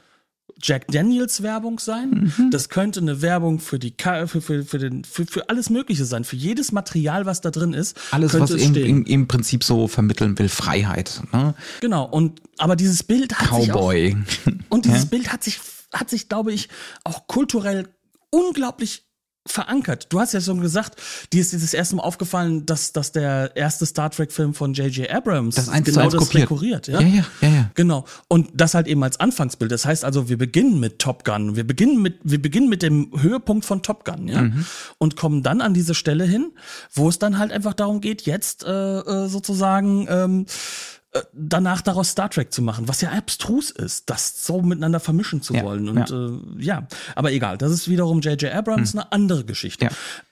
[0.61, 2.31] Jack Daniels Werbung sein.
[2.37, 2.51] Mhm.
[2.51, 6.23] Das könnte eine Werbung für die für, für, für, den, für, für alles Mögliche sein.
[6.23, 7.97] Für jedes Material, was da drin ist.
[8.11, 11.21] Alles, was im, im, im, Prinzip so vermitteln will, Freiheit.
[11.31, 11.53] Ne?
[11.81, 12.05] Genau.
[12.05, 14.09] Und aber dieses Bild hat Cowboy.
[14.11, 15.09] sich auch, und dieses ja?
[15.09, 15.59] Bild hat sich
[15.93, 16.69] hat sich, glaube ich,
[17.03, 17.87] auch kulturell
[18.29, 19.08] unglaublich
[19.47, 20.07] verankert.
[20.09, 21.01] Du hast ja schon gesagt,
[21.33, 25.09] dir ist dieses erste Mal aufgefallen, dass, dass der erste Star Trek-Film von J.J.
[25.09, 26.43] Abrams das eins genau das kopiert.
[26.43, 26.87] dekoriert.
[26.87, 26.99] Ja?
[26.99, 27.71] Ja, ja, ja, ja.
[27.73, 28.05] Genau.
[28.27, 29.71] Und das halt eben als Anfangsbild.
[29.71, 31.55] Das heißt also, wir beginnen mit Top Gun.
[31.55, 34.43] Wir beginnen mit, wir beginnen mit dem Höhepunkt von Top Gun, ja.
[34.43, 34.65] Mhm.
[34.97, 36.51] Und kommen dann an diese Stelle hin,
[36.93, 40.98] wo es dann halt einfach darum geht, jetzt äh, äh sozusagen ähm, äh,
[41.33, 45.53] danach daraus Star Trek zu machen, was ja abstrus ist, das so miteinander vermischen zu
[45.53, 45.89] ja, wollen.
[45.89, 46.27] Und ja.
[46.27, 48.53] Äh, ja, aber egal, das ist wiederum J.J.
[48.53, 48.99] Abrams hm.
[48.99, 49.85] eine andere Geschichte.
[49.85, 49.91] Ja.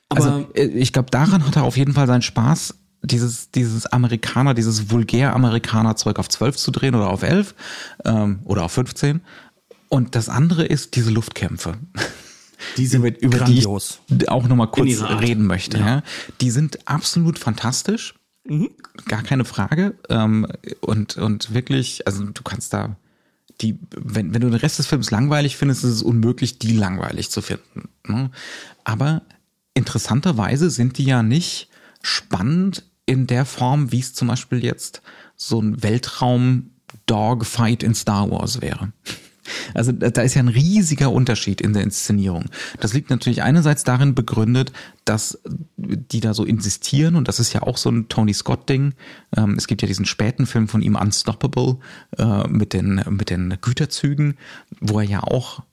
[0.09, 3.86] Aber also äh, ich glaube, daran hat er auf jeden Fall seinen Spaß, dieses, dieses
[3.88, 7.55] Amerikaner, dieses vulgär-Amerikaner-Zeug auf 12 zu drehen oder auf 11
[8.05, 9.21] ähm, oder auf 15.
[9.89, 11.75] Und das andere ist diese Luftkämpfe.
[12.75, 13.99] Die sind über, über grandios.
[14.09, 15.78] die ich auch nochmal kurz reden möchte.
[15.78, 16.03] Ja.
[16.41, 18.15] Die sind absolut fantastisch.
[18.47, 18.69] Mhm.
[19.07, 19.95] Gar keine Frage.
[20.09, 20.47] Ähm,
[20.81, 22.95] und, und wirklich, also du kannst da
[23.61, 27.31] die, wenn, wenn du den Rest des Films langweilig findest, ist es unmöglich, die langweilig
[27.31, 27.89] zu finden.
[28.07, 28.31] Ne?
[28.83, 29.23] Aber
[29.73, 31.69] interessanterweise sind die ja nicht
[32.01, 35.01] spannend in der Form, wie es zum Beispiel jetzt
[35.35, 38.91] so ein Weltraum-Dogfight in Star Wars wäre.
[39.73, 42.45] Also da ist ja ein riesiger Unterschied in der Inszenierung.
[42.79, 44.71] Das liegt natürlich einerseits darin begründet,
[45.05, 45.39] dass
[45.75, 48.93] die da so insistieren und das ist ja auch so ein Tony Scott Ding.
[49.35, 51.77] Ähm, es gibt ja diesen späten Film von ihm Unstoppable
[52.17, 54.37] äh, mit den mit den Güterzügen,
[54.79, 55.63] wo er ja auch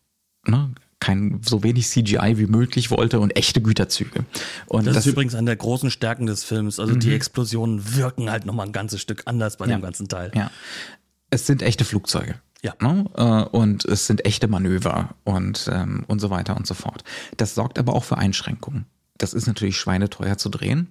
[0.47, 0.70] ne,
[1.05, 4.25] kein so wenig CGI wie möglich wollte und echte Güterzüge.
[4.66, 6.81] Und das, das ist übrigens eine der großen Stärken des Films.
[6.81, 7.01] Also mhm.
[7.01, 9.77] die Explosionen wirken halt nochmal ein ganzes Stück anders bei ja.
[9.77, 10.33] dem ganzen Teil.
[10.35, 10.51] Ja.
[11.29, 12.37] Es sind echte Flugzeuge.
[12.65, 12.75] Ja.
[12.81, 13.05] Ne?
[13.15, 17.05] Äh, und es sind echte Manöver und, ähm, und so weiter und so fort.
[17.37, 18.87] Das sorgt aber auch für Einschränkungen.
[19.19, 20.91] Das ist natürlich schweineteuer zu drehen.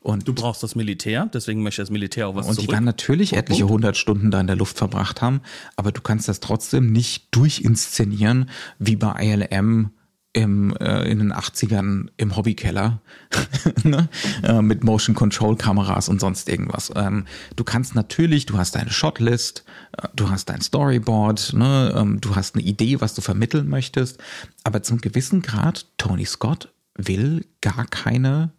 [0.00, 2.68] Und du brauchst das Militär, deswegen möchte das Militär auch was Und zurück.
[2.68, 5.42] die werden natürlich etliche hundert Stunden da in der Luft verbracht haben,
[5.76, 8.48] aber du kannst das trotzdem nicht durchinszenieren,
[8.78, 9.90] wie bei ILM
[10.32, 13.00] im, äh, in den 80ern im Hobbykeller
[13.84, 14.08] ne?
[14.44, 16.92] äh, mit Motion Control Kameras und sonst irgendwas.
[16.94, 17.24] Ähm,
[17.56, 19.64] du kannst natürlich, du hast deine Shotlist,
[19.98, 21.94] äh, du hast dein Storyboard, ne?
[21.96, 24.18] ähm, du hast eine Idee, was du vermitteln möchtest,
[24.62, 28.52] aber zum gewissen Grad, Tony Scott will gar keine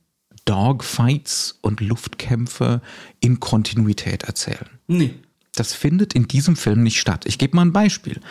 [0.46, 2.82] Dogfights und Luftkämpfe
[3.20, 4.68] in Kontinuität erzählen.
[4.88, 5.16] Nee.
[5.56, 7.26] Das findet in diesem Film nicht statt.
[7.26, 8.22] Ich gebe mal ein Beispiel.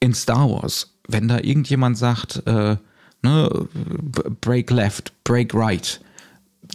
[0.00, 2.76] In Star Wars, wenn da irgendjemand sagt, äh,
[3.22, 3.68] ne,
[4.40, 6.00] break left, break right,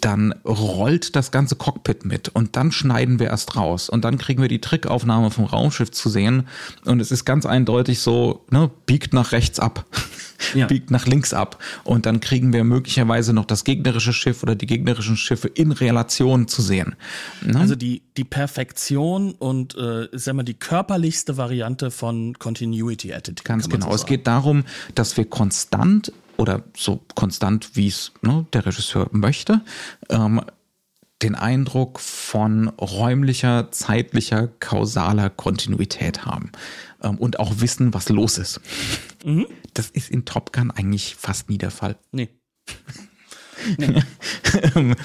[0.01, 4.41] dann rollt das ganze Cockpit mit und dann schneiden wir erst raus und dann kriegen
[4.41, 6.47] wir die Trickaufnahme vom Raumschiff zu sehen
[6.85, 9.85] und es ist ganz eindeutig so, ne, biegt nach rechts ab,
[10.53, 10.67] ja.
[10.67, 14.65] biegt nach links ab und dann kriegen wir möglicherweise noch das gegnerische Schiff oder die
[14.65, 16.95] gegnerischen Schiffe in Relation zu sehen.
[17.41, 17.59] Ne?
[17.59, 23.43] Also die, die Perfektion und äh, ist ja mal die körperlichste Variante von Continuity Editing.
[23.43, 23.89] Ganz genau.
[23.89, 24.63] So es geht darum,
[24.95, 29.61] dass wir konstant oder so konstant, wie es ne, der Regisseur möchte,
[30.09, 30.41] ähm,
[31.21, 36.51] den Eindruck von räumlicher, zeitlicher, kausaler Kontinuität haben
[37.01, 38.59] ähm, und auch wissen, was los ist.
[39.23, 39.45] Mhm.
[39.73, 41.97] Das ist in Top Gun eigentlich fast nie der Fall.
[42.11, 42.29] Nee.
[43.77, 44.01] nee.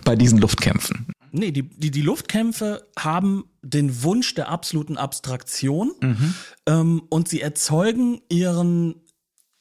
[0.04, 1.12] Bei diesen Luftkämpfen.
[1.30, 6.34] Nee, die, die, die Luftkämpfe haben den Wunsch der absoluten Abstraktion mhm.
[6.66, 8.94] ähm, und sie erzeugen ihren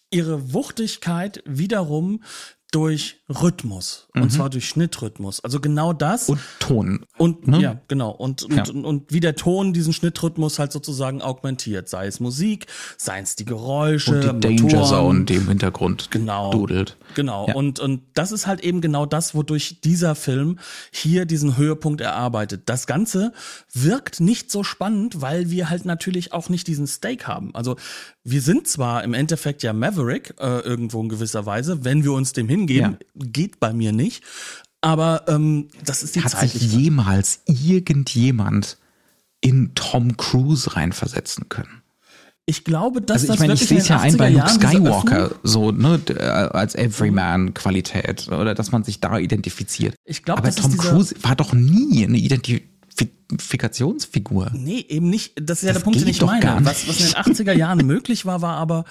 [0.09, 2.23] ihre Wuchtigkeit wiederum
[2.71, 4.07] durch Rhythmus.
[4.13, 4.21] Mhm.
[4.21, 5.43] Und zwar durch Schnittrhythmus.
[5.43, 6.29] Also genau das.
[6.29, 7.05] Und Ton.
[7.17, 7.61] Und ne?
[7.61, 8.11] ja, genau.
[8.11, 8.63] Und, und, ja.
[8.69, 11.89] und, und, wie der Ton diesen Schnittrhythmus halt sozusagen augmentiert.
[11.89, 12.67] Sei es Musik,
[12.97, 14.31] seien es die Geräusche.
[14.31, 14.69] Und die Motoren.
[14.69, 16.95] Danger Zone, die im Hintergrund genau, dudelt.
[17.15, 17.47] Genau.
[17.47, 17.55] Ja.
[17.55, 20.59] Und, und das ist halt eben genau das, wodurch dieser Film
[20.91, 22.63] hier diesen Höhepunkt erarbeitet.
[22.67, 23.33] Das Ganze
[23.73, 27.53] wirkt nicht so spannend, weil wir halt natürlich auch nicht diesen Stake haben.
[27.53, 27.75] Also
[28.23, 32.33] wir sind zwar im Endeffekt ja Maverick äh, irgendwo in gewisser Weise, wenn wir uns
[32.33, 33.16] dem hingeben, ja.
[33.19, 34.23] Geht bei mir nicht.
[34.81, 38.77] Aber ähm, das ist die Hat sich jemals irgendjemand
[39.41, 41.81] in Tom Cruise reinversetzen können?
[42.49, 45.31] Ich glaube, dass also ich das meine, ich sehe es ja ein bei Luke Skywalker,
[45.43, 49.95] so ne, äh, als Everyman-Qualität oder dass man sich da identifiziert.
[50.05, 52.69] Ich glaube, aber Tom Cruise war doch nie eine Identität
[53.37, 54.51] Fikationsfigur.
[54.53, 55.33] Nee, eben nicht.
[55.35, 56.59] Das ist ja das der Punkt, den ich meine.
[56.61, 58.85] Was, was in den 80er Jahren möglich war, war aber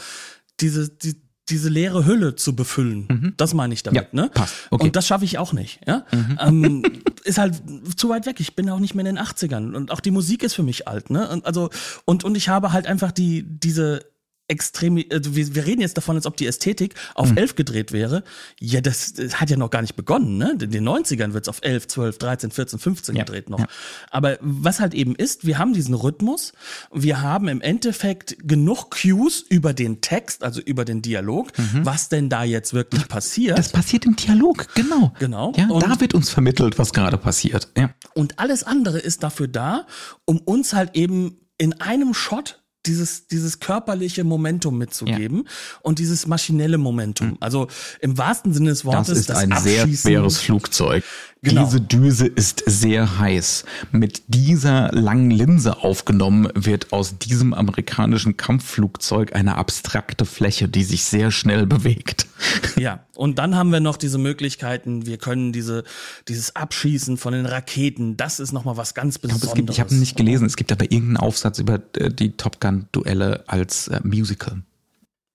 [0.61, 1.17] diese, die,
[1.49, 3.07] diese leere Hülle zu befüllen.
[3.09, 3.35] Mhm.
[3.37, 4.31] Das meine ich damit, ja, ne?
[4.33, 4.55] Passt.
[4.71, 4.85] Okay.
[4.85, 6.05] Und das schaffe ich auch nicht, ja?
[6.13, 6.39] Mhm.
[6.41, 6.83] Ähm,
[7.25, 7.63] ist halt
[7.97, 8.41] zu weit weg.
[8.41, 10.89] Ich bin auch nicht mehr in den 80ern und auch die Musik ist für mich
[10.89, 11.29] alt, ne?
[11.29, 11.71] Und also
[12.05, 14.01] und und ich habe halt einfach die diese
[14.49, 17.39] extrem, also wir, wir reden jetzt davon, als ob die Ästhetik auf mhm.
[17.39, 18.23] 11 gedreht wäre.
[18.61, 20.57] Ja, das, das, hat ja noch gar nicht begonnen, ne?
[20.61, 23.25] In den 90ern wird's auf 11, 12, 13, 14, 15 ja.
[23.25, 23.59] gedreht noch.
[23.59, 23.67] Ja.
[24.11, 26.53] Aber was halt eben ist, wir haben diesen Rhythmus,
[26.93, 31.85] wir haben im Endeffekt genug Cues über den Text, also über den Dialog, mhm.
[31.85, 33.59] was denn da jetzt wirklich passiert.
[33.59, 35.13] Das passiert im Dialog, genau.
[35.19, 35.53] Genau.
[35.57, 37.69] Ja, und, da wird uns vermittelt, was gerade passiert.
[37.77, 37.91] Ja.
[38.15, 39.87] Und alles andere ist dafür da,
[40.25, 45.51] um uns halt eben in einem Shot dieses, dieses körperliche Momentum mitzugeben ja.
[45.83, 47.29] und dieses maschinelle Momentum.
[47.29, 47.37] Mhm.
[47.41, 47.69] Also
[48.01, 49.09] im wahrsten Sinne des Wortes.
[49.09, 49.97] Das ist das ein Abschießen.
[49.97, 51.05] sehr schweres Flugzeug.
[51.47, 51.65] Genau.
[51.65, 53.65] Diese Düse ist sehr heiß.
[53.93, 61.05] Mit dieser langen Linse aufgenommen wird aus diesem amerikanischen Kampfflugzeug eine abstrakte Fläche, die sich
[61.05, 62.27] sehr schnell bewegt.
[62.79, 65.83] Ja, und dann haben wir noch diese Möglichkeiten, wir können diese,
[66.29, 69.55] dieses Abschießen von den Raketen, das ist nochmal was ganz Besonderes.
[69.59, 73.45] Ich, ich habe nicht gelesen, es gibt aber irgendeinen Aufsatz über äh, die Top Gun-Duelle
[73.47, 74.63] als äh, Musical.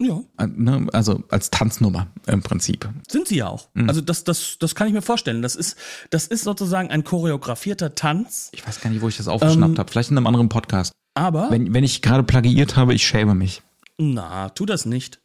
[0.02, 0.22] Ja.
[0.38, 2.89] Äh, ne, also als Tanznummer im Prinzip.
[3.08, 3.70] Sind sie ja auch.
[3.74, 3.88] Mhm.
[3.88, 5.41] Also das, das, das kann ich mir vorstellen.
[5.41, 5.78] Das ist,
[6.10, 8.49] das ist sozusagen ein choreografierter Tanz.
[8.54, 9.91] Ich weiß gar nicht, wo ich das aufgeschnappt ähm, habe.
[9.91, 10.91] Vielleicht in einem anderen Podcast.
[11.14, 11.52] Aber.
[11.52, 13.62] Wenn, wenn ich gerade plagiiert habe, ich schäme mich.
[13.97, 15.20] Na, tu das nicht.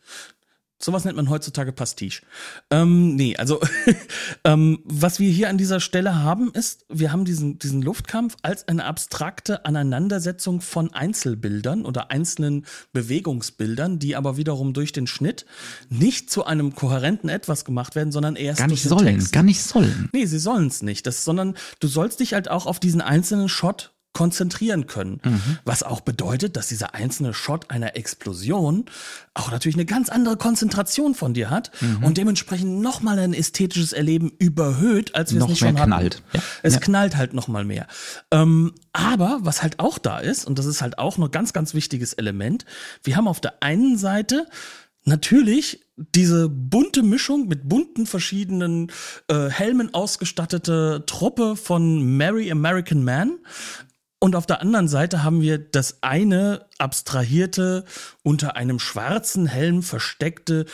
[0.78, 2.22] Sowas nennt man heutzutage Pastiche.
[2.70, 3.60] Ähm, nee, also
[4.44, 8.68] ähm, was wir hier an dieser Stelle haben, ist, wir haben diesen, diesen Luftkampf als
[8.68, 15.46] eine abstrakte Aneinandersetzung von Einzelbildern oder einzelnen Bewegungsbildern, die aber wiederum durch den Schnitt
[15.88, 19.32] nicht zu einem kohärenten Etwas gemacht werden, sondern erst gar nicht sollen, Text.
[19.32, 20.10] gar nicht sollen.
[20.12, 23.48] Nee, sie sollen es nicht, das, sondern du sollst dich halt auch auf diesen einzelnen
[23.48, 25.20] Shot konzentrieren können.
[25.66, 28.86] Was auch bedeutet, dass dieser einzelne Shot einer Explosion
[29.34, 31.70] auch natürlich eine ganz andere Konzentration von dir hat
[32.02, 35.90] und dementsprechend nochmal ein ästhetisches Erleben überhöht, als wir Noch es nicht mehr schon hatten.
[35.90, 36.22] knallt.
[36.32, 36.40] Ja.
[36.62, 36.80] Es Ja.
[36.80, 37.86] knallt halt nochmal mehr.
[38.30, 41.74] Ähm, aber was halt auch da ist, und das ist halt auch ein ganz, ganz
[41.74, 42.64] wichtiges Element,
[43.02, 44.46] wir haben auf der einen Seite
[45.04, 48.90] natürlich diese bunte Mischung mit bunten verschiedenen
[49.28, 53.38] äh, Helmen ausgestattete Truppe von Merry American Man.
[54.18, 57.84] Und auf der anderen Seite haben wir das eine abstrahierte,
[58.22, 60.66] unter einem schwarzen Helm versteckte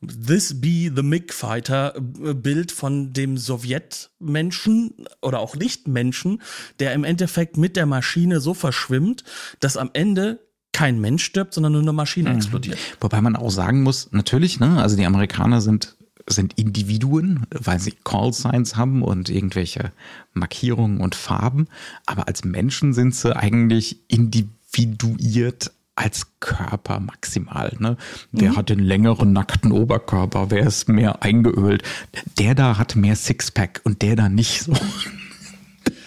[0.00, 6.40] This be the MiG Fighter äh, Bild von dem Sowjetmenschen oder auch Nicht-Menschen,
[6.78, 9.24] der im Endeffekt mit der Maschine so verschwimmt,
[9.58, 10.38] dass am Ende
[10.72, 12.78] kein Mensch stirbt, sondern nur eine Maschine explodiert.
[13.00, 15.96] Wobei man auch sagen muss, natürlich, ne, also die Amerikaner sind,
[16.28, 19.92] sind Individuen, weil sie Call Signs haben und irgendwelche
[20.32, 21.68] Markierungen und Farben,
[22.06, 27.74] aber als Menschen sind sie eigentlich individuiert als Körper maximal.
[27.80, 27.96] Ne?
[28.30, 30.50] Wer hat den längeren nackten Oberkörper?
[30.50, 31.82] Wer ist mehr eingeölt?
[32.38, 34.72] Der da hat mehr Sixpack und der da nicht so.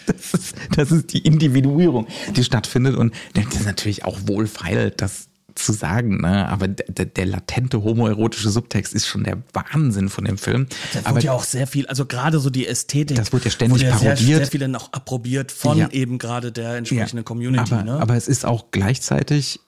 [0.08, 2.96] Das ist, das ist die Individuierung, die stattfindet.
[2.96, 6.48] Und das ist natürlich auch wohlfeil, das zu sagen, ne?
[6.50, 10.68] aber der, der latente homoerotische Subtext ist schon der Wahnsinn von dem Film.
[10.94, 13.18] Da aber wurde ja auch sehr viel, also gerade so die Ästhetik.
[13.18, 14.18] Das wurde ja ständig Sehr, parodiert.
[14.18, 15.90] sehr viel dann auch approbiert von Ja.
[15.92, 17.74] eben gerade der entsprechenden Community.
[17.74, 17.94] aber, ne?
[18.00, 19.60] aber es ist auch gleichzeitig,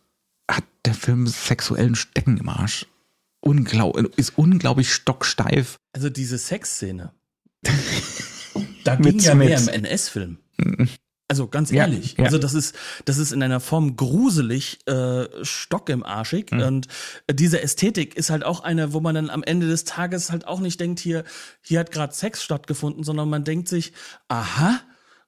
[0.50, 2.86] hat der Film sexuellen Stecken im Arsch.
[3.42, 5.78] Unglaub, ist unglaublich stocksteif.
[5.94, 7.12] also diese Sexszene.
[8.84, 9.68] da Mit ging ja mehr im.
[9.68, 10.38] NS-Film.
[11.30, 12.26] Also ganz Ja, ehrlich, ja.
[12.26, 16.62] also das ist das ist in einer Form gruselig äh, Stock im Arschig Mhm.
[16.62, 16.88] und
[17.32, 20.60] diese Ästhetik ist halt auch eine, wo man dann am Ende des Tages halt auch
[20.60, 21.24] nicht denkt, hier
[21.62, 23.94] hier hat gerade Sex stattgefunden, sondern man denkt sich,
[24.28, 24.80] aha,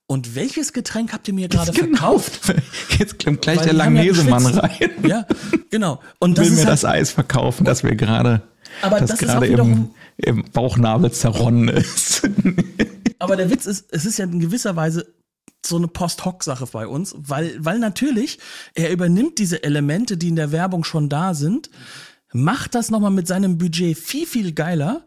[0.08, 2.54] und welches Getränk habt ihr mir gerade verkauft?
[3.00, 4.64] Jetzt kommt gleich Weil der ja Langnesemann geschwitzt.
[4.82, 4.91] rein.
[5.10, 5.26] Ja,
[5.72, 6.00] genau.
[6.20, 8.43] Und das will mir halt, das Eis verkaufen, dass wir gerade
[8.84, 12.30] Aber das das gerade im, im Bauchnabel zerronnen ist.
[13.18, 15.08] Aber der Witz ist, es ist ja in gewisser Weise
[15.68, 18.39] so eine Post-Hoc-Sache bei uns, weil, weil natürlich
[18.74, 21.70] er übernimmt diese Elemente, die in der Werbung schon da sind,
[22.34, 25.05] macht das nochmal mit seinem Budget viel, viel geiler.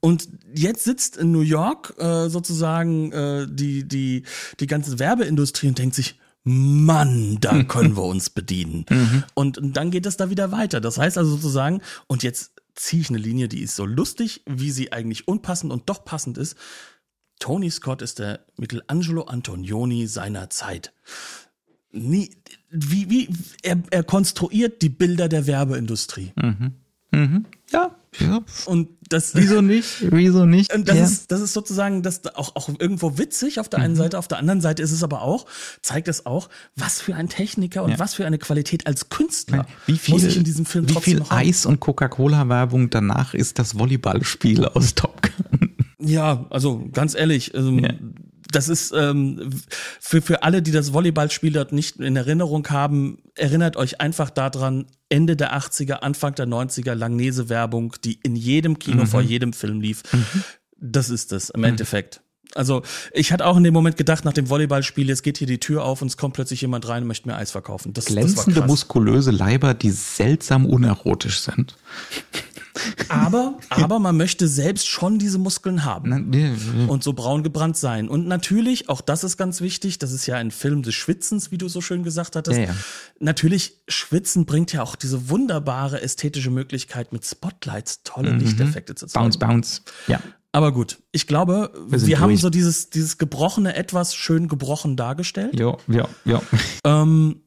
[0.00, 4.22] Und jetzt sitzt in New York äh, sozusagen äh, die, die,
[4.60, 8.86] die ganze Werbeindustrie und denkt sich, Mann, da können wir uns bedienen.
[9.34, 10.80] Und, und dann geht es da wieder weiter.
[10.80, 14.70] Das heißt also sozusagen, und jetzt ziehe ich eine Linie, die ist so lustig, wie
[14.70, 16.56] sie eigentlich unpassend und doch passend ist.
[17.38, 20.92] Tony Scott ist der Michelangelo Antonioni seiner Zeit.
[21.92, 22.30] Nie,
[22.70, 23.28] wie, wie,
[23.62, 26.32] er, er konstruiert die Bilder der Werbeindustrie.
[27.72, 28.40] ja, ja.
[28.66, 29.88] Und das, Wieso nicht?
[30.12, 30.72] Wieso nicht?
[30.74, 31.04] und das, ja.
[31.04, 34.38] ist, das ist sozusagen das auch, auch irgendwo witzig auf der einen Seite, auf der
[34.38, 35.46] anderen Seite ist es aber auch,
[35.80, 37.98] zeigt es auch, was für ein Techniker und Ja.
[37.98, 41.24] was für eine Qualität als Künstler wie viel, muss ich in diesem Film wie trotzdem
[41.24, 41.26] viel.
[41.30, 45.67] Eis- und Coca-Cola-Werbung danach ist das Volleyballspiel aus Top Gun?
[46.00, 47.90] Ja, also ganz ehrlich, ähm, Ja.
[48.52, 49.50] das ist ähm,
[50.00, 54.86] für, für alle, die das Volleyballspiel dort nicht in Erinnerung haben, erinnert euch einfach daran,
[55.08, 60.02] Ende der 80er, Anfang der 90er Langnese-Werbung, die in jedem Kino vor jedem Film lief.
[60.76, 62.20] Das ist es im Endeffekt.
[62.54, 62.82] Also
[63.12, 65.84] ich hatte auch in dem Moment gedacht, nach dem Volleyballspiel, jetzt geht hier die Tür
[65.84, 67.92] auf und es kommt plötzlich jemand rein und möchte mir Eis verkaufen.
[67.92, 68.70] Das, das Glänzende, krass.
[68.70, 71.76] muskulöse Leiber, die seltsam unerotisch sind.
[73.08, 76.30] Aber, aber man möchte selbst schon diese Muskeln haben.
[76.88, 78.08] Und so braun gebrannt sein.
[78.08, 81.58] Und natürlich, auch das ist ganz wichtig, das ist ja ein Film des Schwitzens, wie
[81.58, 82.58] du so schön gesagt hattest.
[82.58, 82.74] Ja, ja.
[83.20, 89.24] Natürlich, Schwitzen bringt ja auch diese wunderbare ästhetische Möglichkeit, mit Spotlights tolle Lichteffekte zu zeigen.
[89.24, 89.82] Bounce, bounce.
[90.06, 90.20] Ja.
[90.52, 95.58] Aber gut, ich glaube, wir, sind haben so dieses, dieses gebrochene etwas schön gebrochen dargestellt.
[95.58, 96.42] Ja, ja, ja.
[96.84, 97.42] Ähm,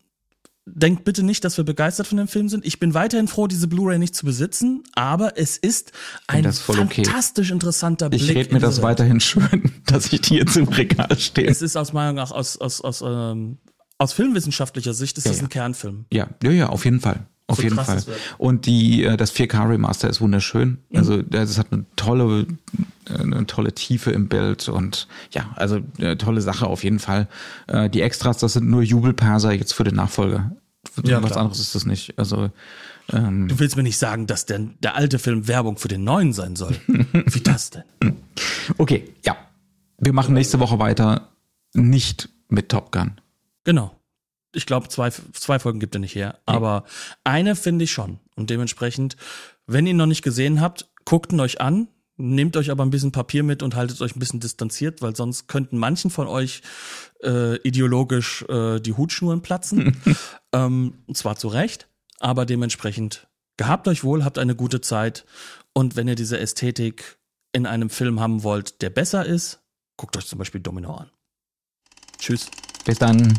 [0.66, 2.66] denkt bitte nicht, dass wir begeistert von dem Film sind.
[2.66, 5.92] Ich bin weiterhin froh, diese Blu-ray nicht zu besitzen, aber es ist
[6.28, 7.04] ein das voll okay.
[7.04, 8.22] fantastisch interessanter Blick.
[8.22, 8.84] Ich rede in mir das Welt.
[8.84, 11.48] weiterhin schön, dass ich die jetzt im Regal stehe.
[11.48, 13.58] Es ist aus meiner Meinung nach aus, aus, aus, ähm,
[13.98, 15.44] aus filmwissenschaftlicher Sicht ist das ja.
[15.44, 16.06] ein Kernfilm.
[16.12, 17.26] Ja, ja, ja, auf jeden Fall.
[17.52, 18.04] Auf So jeden Fall.
[18.38, 20.80] Und die, äh, das 4K Remaster ist wunderschön.
[20.90, 20.98] Mhm.
[20.98, 22.48] Also das hat eine tolle,
[23.10, 27.28] äh, eine tolle Tiefe im Bild und ja, also äh, tolle Sache auf jeden Fall.
[27.94, 30.52] Die Extras, das sind nur Jubelperser jetzt für den Nachfolger.
[31.04, 31.42] Ja, Was klar.
[31.42, 32.18] anderes ist das nicht.
[32.18, 32.50] Also
[33.14, 36.34] ähm, Du willst mir nicht sagen, dass der, der alte Film Werbung für den neuen
[36.34, 36.76] sein soll.
[36.88, 37.84] Wie das denn?
[38.78, 39.38] okay, ja.
[40.00, 41.30] Wir machen nächste Woche weiter.
[41.74, 43.22] Nicht mit Top Gun.
[43.64, 43.96] Genau.
[44.54, 46.40] Ich glaube, zwei, zwei Folgen gibt er nicht her.
[46.46, 46.84] Aber
[47.24, 48.20] eine finde ich schon.
[48.36, 49.16] Und dementsprechend,
[49.66, 51.88] wenn ihr ihn noch nicht gesehen habt, guckt ihn euch an.
[52.18, 55.48] Nehmt euch aber ein bisschen Papier mit und haltet euch ein bisschen distanziert, weil sonst
[55.48, 56.62] könnten manchen von euch
[57.24, 60.00] äh, ideologisch äh, die Hutschnuren platzen.
[60.54, 61.88] ähm, und zwar zu Recht,
[62.20, 63.28] aber dementsprechend
[63.58, 65.26] gehabt euch wohl, habt eine gute Zeit
[65.74, 67.18] und wenn ihr diese Ästhetik
[67.54, 69.60] in einem Film haben wollt, der besser ist,
[69.98, 71.10] guckt euch zum Beispiel Domino an.
[72.18, 72.50] Tschüss.
[72.86, 73.38] Bis dann.